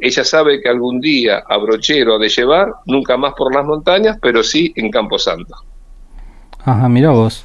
Ella 0.00 0.24
sabe 0.24 0.60
que 0.60 0.68
algún 0.68 1.00
día 1.00 1.44
a 1.48 1.58
Brochero 1.58 2.16
ha 2.16 2.18
de 2.18 2.28
llevar, 2.28 2.72
nunca 2.86 3.16
más 3.16 3.34
por 3.34 3.54
las 3.54 3.64
montañas, 3.64 4.18
pero 4.20 4.42
sí 4.42 4.72
en 4.74 4.90
Camposanto. 4.90 5.54
Ajá, 6.64 6.88
mira 6.88 7.10
vos. 7.10 7.44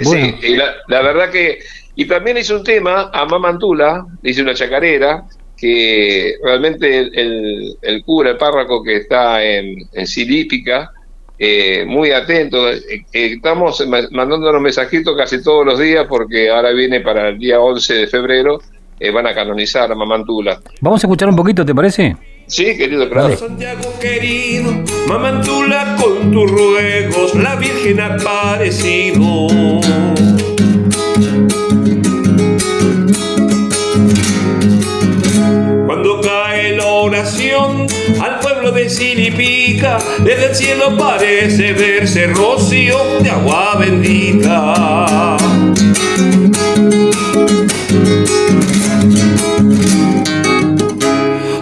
Sí, 0.00 0.56
la, 0.56 0.74
la, 0.88 1.02
verdad 1.02 1.30
que... 1.30 1.60
Y 1.94 2.06
también 2.06 2.38
hizo 2.38 2.56
un 2.56 2.64
tema 2.64 3.10
a 3.12 3.26
Mamantula, 3.26 4.06
dice 4.22 4.42
una 4.42 4.54
chacarera, 4.54 5.24
que 5.60 6.36
realmente 6.42 6.98
el, 6.98 8.02
cura, 8.04 8.30
el 8.30 8.38
párroco 8.38 8.82
que 8.82 8.96
está 8.96 9.44
en, 9.44 9.76
en 9.92 10.06
Silípica, 10.06 10.90
eh, 11.38 11.84
muy 11.86 12.12
atento. 12.12 12.70
Eh, 12.70 13.04
eh, 13.12 13.32
estamos 13.34 13.86
mandándonos 14.10 14.60
mensajitos 14.60 15.14
casi 15.16 15.42
todos 15.42 15.66
los 15.66 15.78
días 15.78 16.06
porque 16.08 16.50
ahora 16.50 16.72
viene 16.72 17.00
para 17.00 17.28
el 17.28 17.38
día 17.38 17.60
11 17.60 17.94
de 17.94 18.06
febrero, 18.06 18.60
van 19.12 19.26
a 19.26 19.34
canonizar 19.34 19.92
a 19.92 19.94
Mamantula. 19.94 20.60
Vamos 20.80 21.04
a 21.04 21.06
escuchar 21.06 21.28
un 21.28 21.36
poquito, 21.36 21.64
¿te 21.64 21.74
parece? 21.74 22.16
Sí, 22.46 22.76
querido, 22.76 23.08
claro. 23.08 23.36
Santiago 23.36 23.94
querido, 24.00 24.72
Mamantula 25.06 25.96
con 26.00 26.32
tus 26.32 26.50
ruegos, 26.50 27.34
la 27.34 27.54
Virgen 27.56 28.00
ha 28.00 28.14
aparecido. 28.14 30.19
Al 37.02 38.40
pueblo 38.40 38.72
de 38.72 38.90
Silipica. 38.90 39.96
Desde 40.22 40.50
el 40.50 40.54
cielo 40.54 40.98
parece 40.98 41.72
verse 41.72 42.26
rocío 42.26 42.94
de 43.22 43.30
agua 43.30 43.76
bendita. 43.78 45.36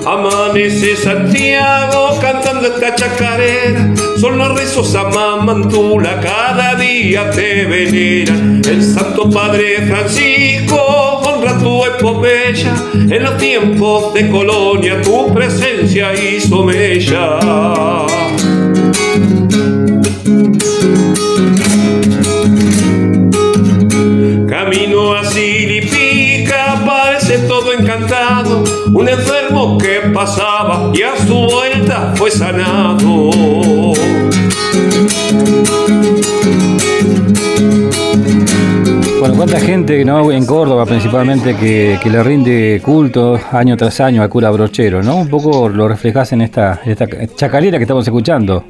Amanece 0.04 0.96
Santiago 0.96 2.18
cantando 2.20 2.66
esta 2.66 2.96
chacarera, 2.96 3.94
son 4.20 4.38
los 4.38 4.58
rezos 4.58 4.92
a 4.96 5.04
Mamantula, 5.04 6.18
cada 6.20 6.74
día 6.74 7.30
te 7.30 7.64
venera. 7.64 8.34
El 8.68 8.82
Santo 8.82 9.30
Padre 9.30 9.86
Francisco 9.86 11.17
tu 11.56 11.84
epopeya, 11.84 12.74
en 12.94 13.22
los 13.22 13.36
tiempos 13.38 14.12
de 14.14 14.28
colonia 14.28 15.00
tu 15.02 15.32
presencia 15.32 16.12
hizo 16.14 16.64
mella. 16.64 17.38
Camino 24.48 25.14
a 25.14 25.24
Silipica, 25.24 26.82
parece 26.84 27.38
todo 27.46 27.72
en 27.72 27.78
quebrantado, 27.78 28.64
un 28.92 29.08
enfermo 29.08 29.78
que 29.78 30.10
pasaba 30.12 30.90
y 30.94 31.02
a 31.02 31.16
su 31.16 31.34
vuelta 31.34 32.12
fue 32.16 32.30
sanado. 32.30 33.30
Bueno, 39.20 39.34
cuánta 39.36 39.58
gente 39.58 40.04
¿no? 40.04 40.30
en 40.30 40.46
Córdoba 40.46 40.86
principalmente 40.86 41.56
que, 41.56 41.98
le 42.08 42.22
rinde 42.22 42.80
culto 42.84 43.38
año 43.50 43.76
tras 43.76 44.00
año 44.00 44.22
al 44.22 44.28
cura 44.28 44.50
brochero, 44.50 45.02
¿no? 45.02 45.16
Un 45.16 45.28
poco 45.28 45.68
lo 45.68 45.88
reflejas 45.88 46.32
en 46.32 46.42
esta, 46.42 46.80
esta 46.86 47.06
chacarera 47.34 47.78
que 47.78 47.84
estamos 47.84 48.06
escuchando. 48.06 48.64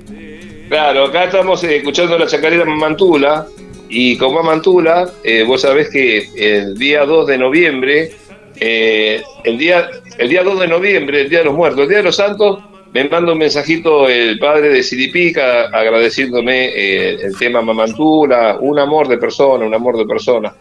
Claro, 0.71 1.05
acá 1.05 1.25
estamos 1.25 1.63
eh, 1.65 1.77
escuchando 1.77 2.19
la 2.19 2.27
chacarera 2.27 2.65
Mamantula 2.65 3.47
y 3.91 4.17
con 4.17 4.33
Mamantula, 4.33 5.11
eh, 5.23 5.45
vos 5.45 5.61
sabés 5.61 5.91
que 5.91 6.29
el 6.35 6.79
día 6.79 7.05
2 7.05 7.27
de 7.27 7.39
noviembre, 7.39 8.13
eh, 8.59 9.23
el, 9.45 9.59
día, 9.59 9.89
el 10.17 10.29
día 10.31 10.43
2 10.43 10.61
de 10.61 10.69
noviembre, 10.69 11.23
el 11.23 11.29
Día 11.29 11.41
de 11.41 11.45
los 11.45 11.55
Muertos, 11.55 11.83
el 11.83 11.89
Día 11.89 11.99
de 11.99 12.05
los 12.05 12.17
Santos, 12.17 12.61
me 12.93 13.09
manda 13.09 13.33
un 13.33 13.39
mensajito 13.39 14.09
el 14.09 14.39
padre 14.39 14.71
de 14.71 14.83
Siripica 14.83 15.67
agradeciéndome 15.67 16.69
eh, 16.69 17.19
el 17.23 17.37
tema 17.37 17.61
Mamantula, 17.61 18.59
un 18.61 18.79
amor 18.79 19.09
de 19.09 19.19
persona, 19.19 19.67
un 19.67 19.75
amor 19.75 19.99
de 19.99 20.07
persona. 20.07 20.55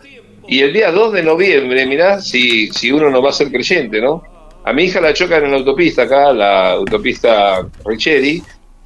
Y 0.47 0.59
el 0.59 0.73
día 0.73 0.91
2 0.91 1.13
de 1.13 1.23
noviembre, 1.23 1.85
mirá, 1.85 2.19
si, 2.19 2.67
si 2.67 2.91
uno 2.91 3.09
no 3.09 3.21
va 3.21 3.29
a 3.29 3.33
ser 3.33 3.51
creyente, 3.51 4.01
¿no? 4.01 4.23
A 4.63 4.73
mi 4.73 4.83
hija 4.83 4.99
la 4.99 5.13
chocan 5.13 5.45
en 5.45 5.51
la 5.51 5.57
autopista 5.57 6.03
acá, 6.03 6.33
la 6.33 6.71
autopista 6.71 7.67
Richeri, 7.85 8.41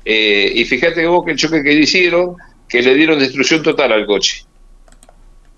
eh, 0.05 0.51
y 0.55 0.65
fíjate 0.65 1.05
vos 1.07 1.25
que 1.25 1.31
el 1.31 1.37
choque 1.37 1.63
que 1.63 1.73
le 1.73 1.81
hicieron, 1.81 2.35
que 2.67 2.81
le 2.81 2.93
dieron 2.95 3.19
destrucción 3.19 3.63
total 3.63 3.91
al 3.91 4.05
coche. 4.05 4.43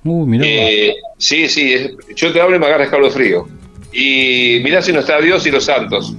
Uh, 0.03 0.25
mirá. 0.25 0.45
Eh, 0.45 0.95
sí, 1.17 1.47
sí, 1.47 1.97
yo 2.15 2.33
te 2.33 2.41
hablo 2.41 2.55
y 2.55 2.59
me 2.59 2.65
agarras 2.65 3.13
frío. 3.13 3.47
Y 3.93 4.59
mirá 4.63 4.81
si 4.81 4.91
no 4.91 4.99
está 4.99 5.19
Dios 5.21 5.45
y 5.45 5.51
los 5.51 5.65
santos. 5.65 6.15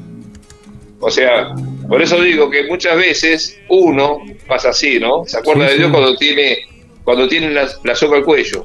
O 1.00 1.10
sea, 1.10 1.54
por 1.88 2.00
eso 2.00 2.20
digo 2.20 2.50
que 2.50 2.64
muchas 2.64 2.96
veces 2.96 3.58
uno 3.68 4.20
pasa 4.46 4.70
así, 4.70 4.98
¿no? 4.98 5.24
Se 5.26 5.38
acuerda 5.38 5.68
de 5.68 5.76
Dios 5.76 5.90
cuando 5.90 6.16
tiene 6.16 6.58
cuando 7.04 7.28
tiene 7.28 7.50
la, 7.50 7.94
soga 7.94 8.16
al 8.16 8.24
cuello. 8.24 8.64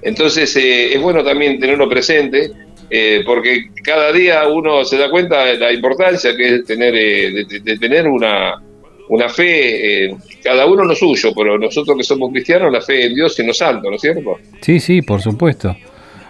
Entonces 0.00 0.54
eh, 0.56 0.94
es 0.94 1.00
bueno 1.00 1.24
también 1.24 1.58
tenerlo 1.58 1.88
presente, 1.88 2.50
eh, 2.88 3.22
porque 3.26 3.70
cada 3.82 4.12
día 4.12 4.46
uno 4.46 4.84
se 4.84 4.96
da 4.96 5.10
cuenta 5.10 5.44
de 5.44 5.58
la 5.58 5.72
importancia 5.72 6.36
que 6.36 6.56
es 6.56 6.64
tener 6.64 6.94
eh, 6.94 7.44
de, 7.44 7.78
tener 7.78 8.06
una, 8.06 8.62
una 9.08 9.28
fe, 9.28 10.14
cada 10.42 10.66
uno 10.66 10.84
lo 10.84 10.94
suyo, 10.94 11.32
pero 11.34 11.58
nosotros 11.58 11.96
que 11.96 12.04
somos 12.04 12.30
cristianos, 12.30 12.72
la 12.72 12.80
fe 12.80 13.06
en 13.06 13.14
Dios 13.14 13.36
y 13.38 13.42
en 13.42 13.48
los 13.48 13.58
santos, 13.58 13.90
¿no 13.90 13.96
es 13.96 14.02
cierto? 14.02 14.38
Sí, 14.60 14.78
sí, 14.78 15.02
por 15.02 15.20
supuesto. 15.20 15.74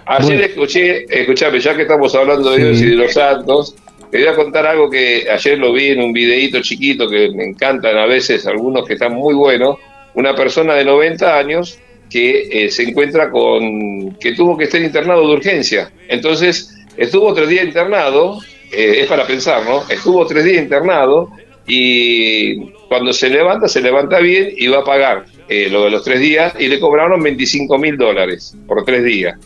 Ayer 0.06 0.42
escuché, 0.42 1.06
escuchame, 1.08 1.60
ya 1.60 1.74
que 1.74 1.82
estamos 1.82 2.14
hablando 2.14 2.50
de 2.50 2.58
Dios 2.58 2.80
y 2.80 2.86
de 2.86 2.96
los 2.96 3.12
santos, 3.12 3.74
te 4.10 4.18
voy 4.18 4.26
a 4.26 4.34
contar 4.34 4.66
algo 4.66 4.90
que 4.90 5.26
ayer 5.30 5.58
lo 5.58 5.72
vi 5.72 5.88
en 5.88 6.00
un 6.00 6.12
videíto 6.12 6.60
chiquito 6.60 7.08
que 7.08 7.30
me 7.30 7.44
encantan 7.44 7.96
a 7.96 8.06
veces, 8.06 8.46
algunos 8.46 8.86
que 8.86 8.94
están 8.94 9.14
muy 9.14 9.34
buenos. 9.34 9.78
Una 10.14 10.34
persona 10.34 10.74
de 10.74 10.84
90 10.84 11.36
años 11.36 11.78
que 12.10 12.48
eh, 12.64 12.70
se 12.70 12.84
encuentra 12.84 13.30
con. 13.30 14.16
que 14.20 14.32
tuvo 14.32 14.56
que 14.56 14.64
estar 14.64 14.80
internado 14.80 15.26
de 15.26 15.34
urgencia. 15.34 15.90
Entonces, 16.08 16.72
estuvo 16.96 17.34
tres 17.34 17.48
días 17.48 17.64
internado, 17.64 18.38
eh, 18.70 19.00
es 19.00 19.06
para 19.06 19.26
pensar, 19.26 19.64
¿no? 19.64 19.82
Estuvo 19.88 20.24
tres 20.26 20.44
días 20.44 20.62
internado 20.62 21.30
y 21.66 22.70
cuando 22.88 23.12
se 23.12 23.30
levanta, 23.30 23.66
se 23.66 23.80
levanta 23.80 24.20
bien 24.20 24.50
y 24.56 24.68
va 24.68 24.80
a 24.80 24.84
pagar 24.84 25.24
eh, 25.48 25.68
lo 25.70 25.84
de 25.84 25.90
los 25.90 26.04
tres 26.04 26.20
días 26.20 26.54
y 26.58 26.68
le 26.68 26.78
cobraron 26.78 27.20
25 27.22 27.78
mil 27.78 27.96
dólares 27.96 28.56
por 28.66 28.84
tres 28.84 29.02
días. 29.02 29.36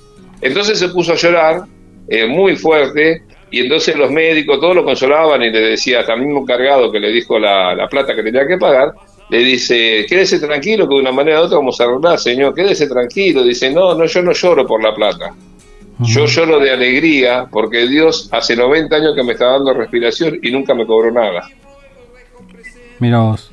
Entonces 0.42 0.78
se 0.78 0.88
puso 0.88 1.12
a 1.12 1.16
llorar 1.16 1.62
muy 2.28 2.56
fuerte 2.56 3.22
y 3.50 3.60
entonces 3.60 3.96
los 3.96 4.10
médicos 4.10 4.60
todos 4.60 4.76
lo 4.76 4.84
consolaban 4.84 5.42
y 5.42 5.50
le 5.50 5.60
decía, 5.60 6.00
hasta 6.00 6.14
el 6.14 6.22
mismo 6.22 6.44
cargado 6.44 6.90
que 6.92 7.00
le 7.00 7.10
dijo 7.10 7.38
la, 7.38 7.86
plata 7.90 8.14
que 8.14 8.22
tenía 8.22 8.46
que 8.46 8.58
pagar, 8.58 8.92
le 9.30 9.38
dice, 9.38 10.06
quédese 10.08 10.38
tranquilo 10.38 10.88
que 10.88 10.94
de 10.94 11.00
una 11.00 11.12
manera 11.12 11.40
u 11.40 11.44
otra 11.44 11.58
vamos 11.58 11.80
a 11.80 11.84
arreglar, 11.84 12.18
señor, 12.18 12.54
quédese 12.54 12.86
tranquilo. 12.86 13.42
Dice, 13.42 13.70
no, 13.70 13.94
no, 13.94 14.06
yo 14.06 14.22
no 14.22 14.32
lloro 14.32 14.66
por 14.66 14.82
la 14.82 14.94
plata. 14.94 15.34
Yo 16.00 16.26
lloro 16.26 16.60
de 16.60 16.70
alegría 16.70 17.46
porque 17.50 17.86
Dios 17.88 18.28
hace 18.32 18.54
90 18.54 18.94
años 18.94 19.14
que 19.16 19.22
me 19.24 19.32
está 19.32 19.46
dando 19.46 19.74
respiración 19.74 20.38
y 20.42 20.50
nunca 20.50 20.72
me 20.74 20.86
cobró 20.86 21.10
nada. 21.10 21.48
Mira 23.00 23.18
vos. 23.18 23.50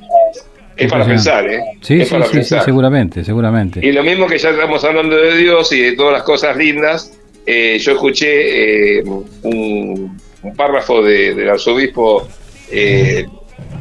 Es 0.76 0.90
para 0.90 1.06
pensar, 1.06 1.48
¿eh? 1.48 1.60
Sí, 1.80 2.04
sí, 2.04 2.16
sí, 2.42 2.56
seguramente, 2.62 3.24
seguramente. 3.24 3.80
Y 3.82 3.92
lo 3.92 4.02
mismo 4.02 4.26
que 4.26 4.38
ya 4.38 4.50
estamos 4.50 4.84
hablando 4.84 5.16
de 5.16 5.36
Dios 5.36 5.72
y 5.72 5.80
de 5.80 5.92
todas 5.92 6.12
las 6.12 6.22
cosas 6.22 6.56
lindas, 6.56 7.18
eh, 7.46 7.78
yo 7.78 7.92
escuché 7.92 8.98
eh, 8.98 9.04
un, 9.42 10.20
párrafo 10.56 11.02
del 11.02 11.48
arzobispo 11.48 12.28
eh, 12.70 13.26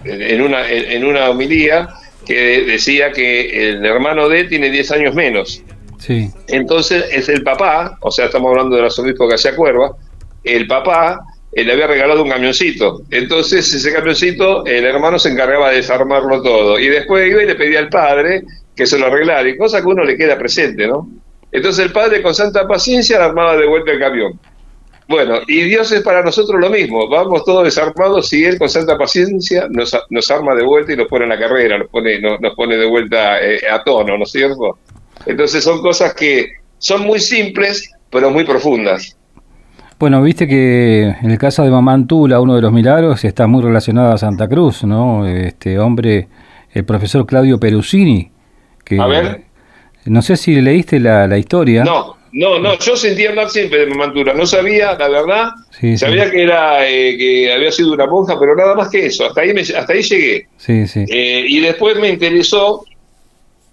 en, 0.03 0.41
una, 0.41 0.69
en, 0.69 1.03
una 1.03 1.29
homilía 1.29 1.89
que 2.25 2.61
decía 2.61 3.11
que 3.11 3.69
el 3.69 3.85
hermano 3.85 4.29
de 4.29 4.45
tiene 4.45 4.69
10 4.69 4.91
años 4.91 5.15
menos. 5.15 5.63
Sí. 5.99 6.29
Entonces 6.47 7.05
es 7.11 7.29
el 7.29 7.43
papá, 7.43 7.97
o 8.01 8.11
sea, 8.11 8.25
estamos 8.25 8.51
hablando 8.51 8.75
del 8.75 8.85
arzobispo 8.85 9.27
que 9.27 9.35
hacía 9.35 9.55
Cuerva, 9.55 9.91
el 10.43 10.67
papá 10.67 11.19
le 11.51 11.71
había 11.71 11.87
regalado 11.87 12.23
un 12.23 12.29
camioncito. 12.29 13.03
Entonces 13.09 13.73
ese 13.73 13.93
camioncito, 13.93 14.65
el 14.65 14.85
hermano 14.85 15.17
se 15.17 15.29
encargaba 15.29 15.69
de 15.69 15.77
desarmarlo 15.77 16.41
todo. 16.41 16.79
Y 16.79 16.87
después 16.87 17.27
iba 17.27 17.41
y 17.41 17.47
le 17.47 17.55
pedía 17.55 17.79
al 17.79 17.89
padre 17.89 18.43
que 18.75 18.85
se 18.85 18.99
lo 18.99 19.07
arreglara, 19.07 19.47
y 19.47 19.57
cosa 19.57 19.81
que 19.81 19.87
uno 19.87 20.03
le 20.03 20.17
queda 20.17 20.37
presente, 20.37 20.85
¿no? 20.85 21.09
Entonces 21.55 21.85
el 21.85 21.93
padre 21.93 22.21
con 22.21 22.35
santa 22.35 22.67
paciencia 22.67 23.23
armaba 23.23 23.55
de 23.55 23.65
vuelta 23.65 23.93
el 23.93 23.99
camión. 23.99 24.37
Bueno, 25.07 25.35
y 25.47 25.61
Dios 25.61 25.89
es 25.93 26.01
para 26.01 26.21
nosotros 26.21 26.59
lo 26.59 26.69
mismo. 26.69 27.07
Vamos 27.07 27.45
todos 27.45 27.63
desarmados 27.63 28.33
y 28.33 28.43
Él 28.43 28.59
con 28.59 28.67
santa 28.67 28.97
paciencia 28.97 29.65
nos, 29.69 29.97
nos 30.09 30.31
arma 30.31 30.53
de 30.53 30.65
vuelta 30.65 30.91
y 30.91 30.97
nos 30.97 31.07
pone 31.07 31.23
en 31.23 31.29
la 31.29 31.39
carrera, 31.39 31.77
nos 31.77 31.87
pone, 31.87 32.19
nos, 32.19 32.55
pone 32.55 32.75
de 32.75 32.85
vuelta 32.85 33.39
eh, 33.41 33.61
a 33.71 33.81
tono, 33.85 34.17
¿no 34.17 34.23
es 34.25 34.31
cierto? 34.31 34.79
Entonces 35.25 35.63
son 35.63 35.81
cosas 35.81 36.13
que 36.13 36.55
son 36.77 37.03
muy 37.03 37.19
simples, 37.19 37.89
pero 38.09 38.31
muy 38.31 38.43
profundas. 38.43 39.15
Bueno, 39.97 40.21
viste 40.21 40.49
que 40.49 41.03
en 41.03 41.31
el 41.31 41.37
caso 41.37 41.63
de 41.63 41.69
Mamantula, 41.69 42.41
uno 42.41 42.55
de 42.55 42.61
los 42.61 42.73
milagros, 42.73 43.23
está 43.23 43.47
muy 43.47 43.63
relacionado 43.63 44.11
a 44.11 44.17
Santa 44.17 44.49
Cruz, 44.49 44.83
¿no? 44.83 45.25
Este 45.25 45.79
hombre, 45.79 46.27
el 46.73 46.83
profesor 46.83 47.25
Claudio 47.25 47.61
Perusini, 47.61 48.29
que, 48.83 48.99
a 48.99 49.07
ver. 49.07 49.44
No 50.05 50.21
sé 50.21 50.37
si 50.37 50.61
leíste 50.61 50.99
la, 50.99 51.27
la 51.27 51.37
historia. 51.37 51.83
No, 51.83 52.17
no, 52.31 52.59
no, 52.59 52.77
yo 52.79 52.95
sentía 52.95 53.29
hablar 53.29 53.49
siempre 53.49 53.79
de 53.79 53.85
Mamantura, 53.87 54.33
no 54.33 54.45
sabía, 54.45 54.93
la 54.97 55.07
verdad, 55.07 55.49
sabía 55.97 56.29
que 56.29 56.43
era 56.43 56.87
eh, 56.87 57.17
que 57.17 57.53
había 57.53 57.71
sido 57.71 57.93
una 57.93 58.05
monja, 58.07 58.37
pero 58.39 58.55
nada 58.55 58.75
más 58.75 58.89
que 58.89 59.05
eso, 59.05 59.25
hasta 59.25 59.41
ahí, 59.41 59.51
hasta 59.57 59.93
ahí 59.93 60.01
llegué. 60.01 60.47
Sí, 60.57 60.85
sí. 60.85 61.05
Eh, 61.07 61.45
y 61.47 61.61
después 61.61 61.97
me 61.97 62.09
interesó, 62.09 62.83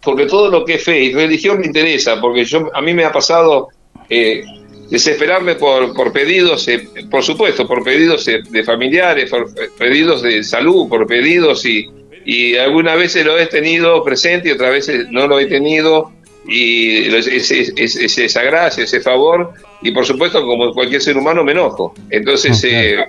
porque 0.01 0.27
todo 0.27 0.49
lo 0.49 0.65
que 0.65 0.75
es 0.75 0.85
fe 0.85 1.01
y 1.01 1.13
religión 1.13 1.59
me 1.59 1.67
interesa, 1.67 2.21
porque 2.21 2.45
yo 2.45 2.71
a 2.73 2.81
mí 2.81 2.95
me 2.95 3.05
ha 3.05 3.11
pasado 3.11 3.69
eh, 4.09 4.45
desesperarme 4.91 5.57
por, 5.57 5.93
por 5.93 6.13
pedidos, 6.13 6.69
por 7.11 7.25
supuesto, 7.25 7.67
por 7.67 7.83
pedidos 7.83 8.25
de 8.27 8.65
familiares, 8.65 9.29
por 9.29 9.53
pedidos 9.77 10.23
de 10.23 10.45
salud, 10.45 10.89
por 10.89 11.07
pedidos 11.09 11.67
y, 11.67 11.91
y 12.25 12.57
algunas 12.57 12.97
veces 12.97 13.27
lo 13.27 13.37
he 13.39 13.47
tenido 13.47 14.05
presente 14.05 14.49
y 14.51 14.53
otras 14.53 14.71
veces 14.71 15.07
no 15.11 15.27
lo 15.27 15.41
he 15.41 15.47
tenido 15.47 16.13
y 16.47 17.07
esa 17.15 18.43
gracia, 18.43 18.85
ese 18.85 19.01
favor, 19.01 19.53
y 19.83 19.91
por 19.93 20.05
supuesto, 20.05 20.45
como 20.45 20.73
cualquier 20.73 21.01
ser 21.01 21.17
humano, 21.17 21.45
me 21.45 21.53
enojo. 21.53 21.95
Entonces, 22.11 22.63
eh, 22.65 23.05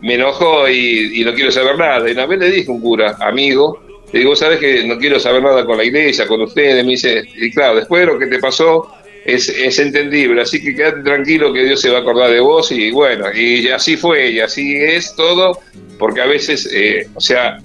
me 0.00 0.14
enojo 0.14 0.68
y, 0.68 1.22
no 1.24 1.34
quiero 1.34 1.50
saber 1.50 1.76
nada. 1.76 2.08
Y 2.08 2.12
una 2.12 2.26
vez 2.26 2.38
le 2.38 2.50
dije 2.50 2.70
a 2.70 2.74
un 2.74 2.80
cura, 2.80 3.16
amigo, 3.20 3.82
le 4.12 4.20
digo, 4.20 4.34
¿sabes 4.34 4.58
que 4.58 4.84
no 4.84 4.98
quiero 4.98 5.18
saber 5.20 5.42
nada 5.42 5.64
con 5.64 5.76
la 5.76 5.84
iglesia, 5.84 6.26
con 6.26 6.40
ustedes? 6.40 6.84
Me 6.84 6.92
dice, 6.92 7.22
y 7.36 7.50
claro, 7.50 7.76
después 7.76 8.00
de 8.00 8.12
lo 8.12 8.18
que 8.18 8.26
te 8.26 8.38
pasó, 8.38 8.90
es, 9.24 9.48
es, 9.48 9.78
entendible, 9.78 10.40
así 10.40 10.62
que 10.62 10.74
quédate 10.74 11.02
tranquilo 11.02 11.52
que 11.52 11.64
Dios 11.64 11.80
se 11.80 11.90
va 11.90 11.98
a 11.98 12.00
acordar 12.00 12.30
de 12.30 12.40
vos 12.40 12.72
y 12.72 12.90
bueno, 12.90 13.26
y 13.34 13.68
así 13.68 13.98
fue 13.98 14.30
y 14.30 14.40
así 14.40 14.76
es 14.76 15.14
todo, 15.14 15.60
porque 15.98 16.22
a 16.22 16.26
veces, 16.26 16.66
eh, 16.72 17.08
o 17.14 17.20
sea, 17.20 17.58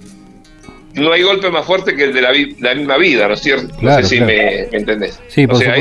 no 0.96 1.12
hay 1.12 1.24
golpe 1.24 1.50
más 1.50 1.66
fuerte 1.66 1.96
que 1.96 2.06
el 2.06 2.14
de 2.14 2.22
la, 2.22 2.74
misma 2.76 2.98
vida, 2.98 3.28
¿no 3.28 3.34
es 3.34 3.42
cierto? 3.42 3.74
no 3.82 3.96
sé 3.98 4.04
si 4.04 4.22
me, 4.22 4.62
entendés. 4.72 5.20
Sí, 5.28 5.48
por 5.48 5.56
o 5.56 5.60
sea, 5.60 5.76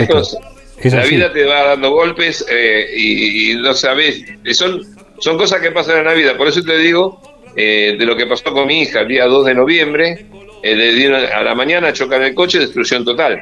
la 0.90 1.04
vida 1.04 1.32
te 1.32 1.44
va 1.44 1.62
dando 1.68 1.90
golpes 1.90 2.44
eh, 2.50 2.86
y, 2.96 3.54
no 3.56 3.74
sabes, 3.74 4.24
son, 4.52 4.82
son 5.18 5.38
cosas 5.38 5.60
que 5.60 5.70
pasan 5.70 5.98
en 5.98 6.04
la 6.04 6.14
vida. 6.14 6.36
Por 6.36 6.48
eso 6.48 6.62
te 6.62 6.76
digo, 6.78 7.20
eh, 7.56 7.96
de 7.98 8.04
lo 8.06 8.16
que 8.16 8.26
pasó 8.26 8.52
con 8.52 8.66
mi 8.66 8.82
hija 8.82 9.00
el 9.00 9.08
día 9.08 9.26
2 9.26 9.46
de 9.46 9.54
noviembre, 9.54 10.26
eh, 10.62 10.74
le 10.74 10.94
dieron 10.94 11.24
a 11.24 11.42
la 11.42 11.54
mañana 11.54 11.92
chocar 11.92 12.22
el 12.22 12.34
coche, 12.34 12.58
destrucción 12.58 13.04
total. 13.04 13.40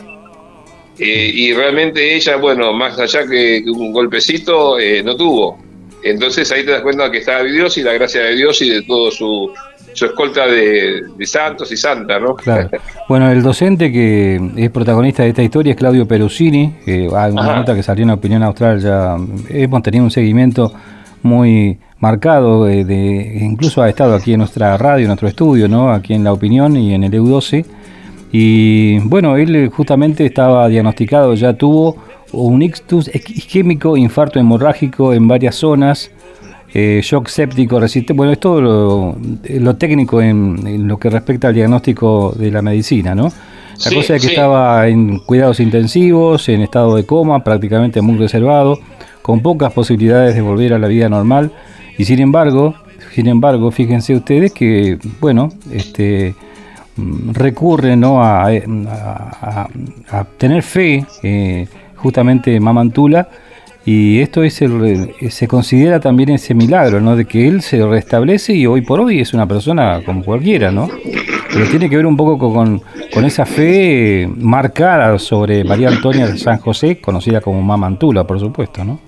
y 0.99 1.55
realmente 1.55 2.15
ella, 2.15 2.37
bueno, 2.37 2.75
más 2.75 2.99
allá 2.99 3.27
que, 3.27 3.63
un 3.67 3.93
golpecito, 3.93 4.77
no 5.03 5.17
tuvo. 5.17 5.59
Entonces 6.03 6.51
ahí 6.53 6.65
te 6.65 6.73
das 6.73 6.83
cuenta 6.83 7.11
que 7.11 7.19
estaba 7.19 7.43
Dios 7.43 7.77
y 7.79 7.83
la 7.83 7.93
gracia 7.93 8.23
de 8.23 8.37
Dios 8.37 8.61
y 8.63 8.71
de 8.71 8.83
todo 8.83 9.11
su, 9.11 9.53
su 9.93 10.07
escolta 10.07 10.47
de, 10.47 11.03
santos 11.25 11.71
y 11.73 11.77
santa, 11.77 12.19
¿no? 12.19 12.35
Claro. 12.35 12.71
Bueno, 13.09 13.31
el 13.31 13.43
docente 13.43 13.91
que 13.91 14.41
es 14.57 14.71
protagonista 14.71 15.23
de 15.23 15.31
esta 15.31 15.43
historia 15.43 15.73
es 15.73 15.77
Claudio 15.77 16.07
Perusini, 16.07 16.75
que 16.85 17.09
hay 17.15 17.33
una 17.33 17.57
nota 17.57 17.75
que 17.75 17.83
salió 17.83 18.05
en 18.05 18.11
Opinión 18.11 18.43
Austral, 18.43 18.81
ya 18.81 19.17
hemos 19.49 19.83
tenido 19.83 20.05
un 20.05 20.11
seguimiento 20.11 20.73
muy 21.23 21.79
marcado, 21.99 22.67
eh, 22.67 22.85
de, 22.85 23.39
incluso 23.43 23.83
ha 23.83 23.89
estado 23.89 24.15
aquí 24.15 24.33
en 24.33 24.39
nuestra 24.39 24.77
radio, 24.79 25.03
en 25.03 25.09
nuestro 25.09 25.29
estudio, 25.29 25.69
¿no? 25.69 25.93
aquí 25.93 26.15
en 26.15 26.25
La 26.25 26.33
Opinión 26.33 26.77
y 26.77 26.95
en 26.95 27.05
el 27.05 27.13
EU12. 27.13 27.65
Y 28.33 28.99
bueno, 29.01 29.37
él 29.37 29.71
justamente 29.71 30.25
estaba 30.25 30.69
diagnosticado, 30.69 31.35
ya 31.35 31.53
tuvo 31.53 31.97
un 32.33 32.63
ictus 32.63 33.09
isquémico, 33.09 33.97
infarto 33.97 34.39
hemorrágico 34.39 35.13
en 35.13 35.27
varias 35.27 35.57
zonas, 35.57 36.11
eh, 36.73 37.01
shock 37.03 37.29
séptico 37.29 37.81
resistente. 37.81 38.13
Bueno, 38.13 38.33
es 38.33 38.41
todo 38.41 38.61
lo, 38.61 39.77
técnico 39.77 40.21
en, 40.23 40.87
lo 40.87 40.99
que 40.99 41.11
respecta 41.11 41.49
al 41.49 41.55
diagnóstico 41.55 42.33
de 42.37 42.51
la 42.51 42.63
medicina, 42.63 43.15
¿no? 43.15 43.33
La 43.85 43.91
cosa 43.93 44.17
es 44.17 44.23
que 44.23 44.29
estaba 44.29 44.87
en 44.89 45.21
cuidados 45.21 45.59
intensivos, 45.59 46.49
en 46.51 46.61
estado 46.61 46.97
de 46.97 47.07
coma, 47.07 47.43
prácticamente 47.43 48.03
muy 48.03 48.19
reservado, 48.19 48.79
con 49.23 49.41
pocas 49.41 49.73
posibilidades 49.73 50.35
de 50.35 50.43
volver 50.43 50.75
a 50.75 50.79
la 50.79 50.87
vida 50.87 51.09
normal. 51.09 51.51
Y 51.97 52.05
sin 52.05 52.21
embargo, 52.21 52.75
sin 53.15 53.27
embargo, 53.27 53.71
fíjense 53.71 54.15
ustedes 54.15 54.53
que, 54.53 54.99
bueno, 55.21 55.49
este 55.73 56.35
recurre 57.33 57.97
¿no? 57.97 58.23
a, 58.23 58.49
a, 58.49 60.25
tener 60.37 60.63
fe, 60.63 61.05
eh, 61.23 61.67
justamente 61.97 62.59
Mamantula, 62.61 63.29
y 63.85 64.21
esto 64.21 64.43
es 64.43 64.61
el, 64.61 65.15
se 65.31 65.49
considera 65.49 66.01
también 66.01 66.31
ese 66.31 66.55
milagro, 66.55 67.01
¿no? 67.01 67.17
De 67.17 67.25
que 67.25 67.49
él 67.49 67.63
se 67.63 67.85
restablece 67.87 68.53
y 68.53 68.67
hoy 68.67 68.83
por 68.83 69.01
hoy 69.01 69.21
es 69.21 69.33
una 69.33 69.47
persona 69.47 70.03
como 70.05 70.23
cualquiera, 70.23 70.71
¿no? 70.71 70.89
Pero 71.53 71.67
tiene 71.69 71.89
que 71.89 71.97
ver 71.97 72.07
un 72.07 72.17
poco 72.17 72.53
con, 72.53 72.83
con 73.13 73.25
esa 73.25 73.47
fe 73.47 74.29
marcada 74.37 75.19
sobre 75.19 75.65
María 75.65 75.89
Antonia 75.89 76.37
San 76.37 76.59
José, 76.59 77.01
conocida 77.01 77.41
como 77.41 77.63
Mamantula, 77.63 78.25
por 78.25 78.39
supuesto, 78.39 78.85
¿no? 78.85 79.01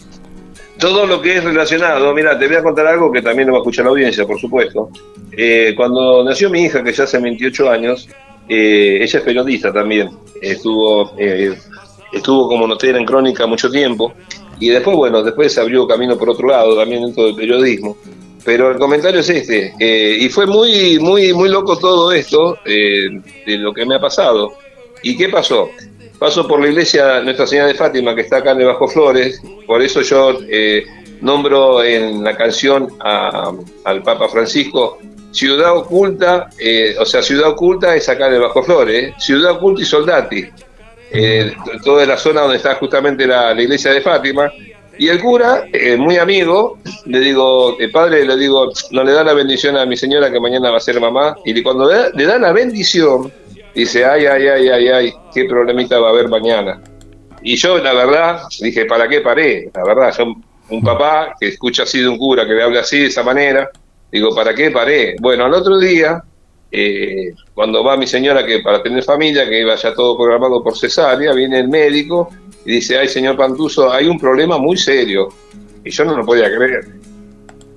Todo 0.79 1.07
lo 1.07 1.21
que 1.21 1.37
es 1.37 1.45
relacionado, 1.45 2.13
mira, 2.13 2.37
te 2.39 2.49
voy 2.49 2.57
a 2.57 2.63
contar 2.63 2.87
algo 2.87 3.13
que 3.13 3.23
también 3.23 3.47
lo 3.47 3.53
va 3.53 3.59
a 3.59 3.63
escuchar 3.63 3.85
la 3.85 3.93
audiencia, 3.93 4.27
por 4.27 4.41
supuesto. 4.41 4.91
Eh, 5.31 5.75
cuando 5.77 6.25
nació 6.25 6.51
mi 6.51 6.63
hija, 6.63 6.83
que 6.83 6.93
ya 6.93 7.05
hace 7.05 7.19
28 7.21 7.71
años, 7.71 8.09
eh, 8.49 8.99
ella 9.01 9.19
es 9.19 9.25
periodista 9.25 9.73
también, 9.73 10.11
estuvo, 10.41 11.13
eh, 11.19 11.57
estuvo 12.13 12.49
como 12.49 12.67
notera 12.67 12.99
en 12.99 13.05
Crónica 13.05 13.47
mucho 13.47 13.71
tiempo, 13.71 14.13
y 14.62 14.68
después, 14.68 14.96
bueno, 14.96 15.25
después 15.25 15.53
se 15.53 15.61
abrió 15.61 15.88
camino 15.88 16.16
por 16.16 16.31
otro 16.31 16.46
lado, 16.46 16.77
también 16.77 17.03
dentro 17.03 17.25
del 17.25 17.35
periodismo. 17.35 17.96
Pero 18.44 18.70
el 18.70 18.79
comentario 18.79 19.18
es 19.18 19.29
este, 19.29 19.75
eh, 19.81 20.18
y 20.20 20.29
fue 20.29 20.46
muy, 20.46 21.01
muy, 21.01 21.33
muy 21.33 21.48
loco 21.48 21.77
todo 21.77 22.12
esto 22.12 22.59
eh, 22.64 23.09
de 23.44 23.57
lo 23.59 23.75
que 23.75 23.85
me 23.85 23.96
ha 23.96 24.01
pasado. 24.01 24.53
¿Y 25.03 25.16
qué 25.16 25.29
pasó? 25.29 25.68
Paso 26.16 26.46
por 26.46 26.61
la 26.61 26.68
iglesia 26.68 27.20
Nuestra 27.22 27.44
Señora 27.44 27.66
de 27.66 27.75
Fátima, 27.75 28.14
que 28.14 28.20
está 28.20 28.37
acá 28.37 28.53
en 28.53 28.61
el 28.61 28.66
Bajo 28.68 28.87
Flores, 28.87 29.42
por 29.66 29.83
eso 29.83 30.01
yo 30.03 30.38
eh, 30.48 30.85
nombro 31.20 31.83
en 31.83 32.22
la 32.22 32.37
canción 32.37 32.87
al 33.01 34.03
Papa 34.05 34.29
Francisco 34.29 34.98
Ciudad 35.33 35.77
Oculta, 35.77 36.51
o 37.01 37.05
sea, 37.05 37.20
Ciudad 37.20 37.51
Oculta 37.51 37.96
es 37.96 38.09
acá 38.09 38.29
en 38.29 38.35
el 38.35 38.42
Bajo 38.42 38.62
Flores, 38.62 39.14
Ciudad 39.18 39.53
Oculta 39.57 39.83
y 39.83 39.85
Soldati 39.87 40.48
eh, 41.14 41.53
toda 41.85 42.07
la 42.07 42.16
zona 42.16 42.40
donde 42.40 42.57
está 42.57 42.75
justamente 42.77 43.27
la, 43.27 43.53
iglesia 43.61 43.92
de 43.92 44.01
Fátima. 44.01 44.51
Y 44.98 45.09
el 45.09 45.20
cura, 45.20 45.64
eh, 45.72 45.96
muy 45.96 46.16
amigo, 46.16 46.79
le 47.07 47.20
digo, 47.20 47.77
el 47.79 47.90
padre 47.90 48.25
le 48.25 48.37
digo, 48.37 48.70
no 48.90 49.05
le 49.05 49.12
da 49.12 49.25
la 49.25 49.35
bendición 49.35 49.77
a 49.77 49.85
mi 49.85 49.96
señora 49.96 50.31
que 50.31 50.40
mañana 50.40 50.70
va 50.70 50.77
a 50.79 50.81
ser 50.81 51.01
mamá. 51.01 51.37
Y 51.44 51.62
cuando 51.62 51.90
le 52.14 52.25
da, 52.25 52.38
la 52.38 52.53
bendición, 52.53 53.33
dice, 53.75 54.05
ay, 54.05 54.27
ay, 54.27 54.46
ay, 54.48 54.68
ay, 54.68 54.88
ay, 54.88 55.14
qué 55.35 55.44
problemita 55.44 55.98
va 55.98 56.09
a 56.09 56.11
haber 56.11 56.29
mañana. 56.29 56.81
Y 57.42 57.57
yo, 57.57 57.79
la 57.79 57.92
verdad, 57.92 58.42
dije, 58.61 58.85
¿para 58.87 59.09
qué 59.09 59.20
paré? 59.20 59.70
La 59.75 59.85
verdad, 59.85 60.14
yo, 60.16 60.35
un 60.70 60.83
papá 60.83 61.35
que 61.38 61.48
escucha 61.48 61.83
así 61.83 62.01
de 62.01 62.09
un 62.09 62.16
cura 62.16 62.46
que 62.46 62.55
le 62.55 62.62
habla 62.62 62.81
así, 62.81 63.01
de 63.01 63.07
esa 63.07 63.22
manera, 63.22 63.68
digo, 64.11 64.35
¿para 64.35 64.55
qué 64.55 64.70
paré? 64.70 65.16
Bueno, 65.20 65.44
al 65.44 65.55
otro 65.55 65.79
día, 65.79 66.22
eh, 66.75 67.35
cuando 67.53 67.85
va 67.85 67.99
mi 67.99 68.07
señora 68.07 68.47
que 68.47 68.61
para 68.61 68.83
tener 68.83 69.03
familia, 69.03 69.47
que 69.47 69.61
iba 69.61 69.75
ya 69.75 69.93
todo 69.93 70.17
programado 70.17 70.63
por 70.63 70.77
cesárea, 70.77 71.35
viene 71.35 71.61
el 71.61 71.69
médico 71.69 72.31
y 72.65 72.73
dice, 72.73 72.99
ay 72.99 73.09
señor 73.09 73.37
Pantuso, 73.37 73.93
hay 73.93 74.07
un 74.07 74.19
problema 74.19 74.57
muy 74.57 74.79
serio. 74.79 75.29
Y 75.85 75.91
yo 75.91 76.05
no 76.05 76.17
lo 76.17 76.25
podía 76.25 76.47
creer. 76.47 76.87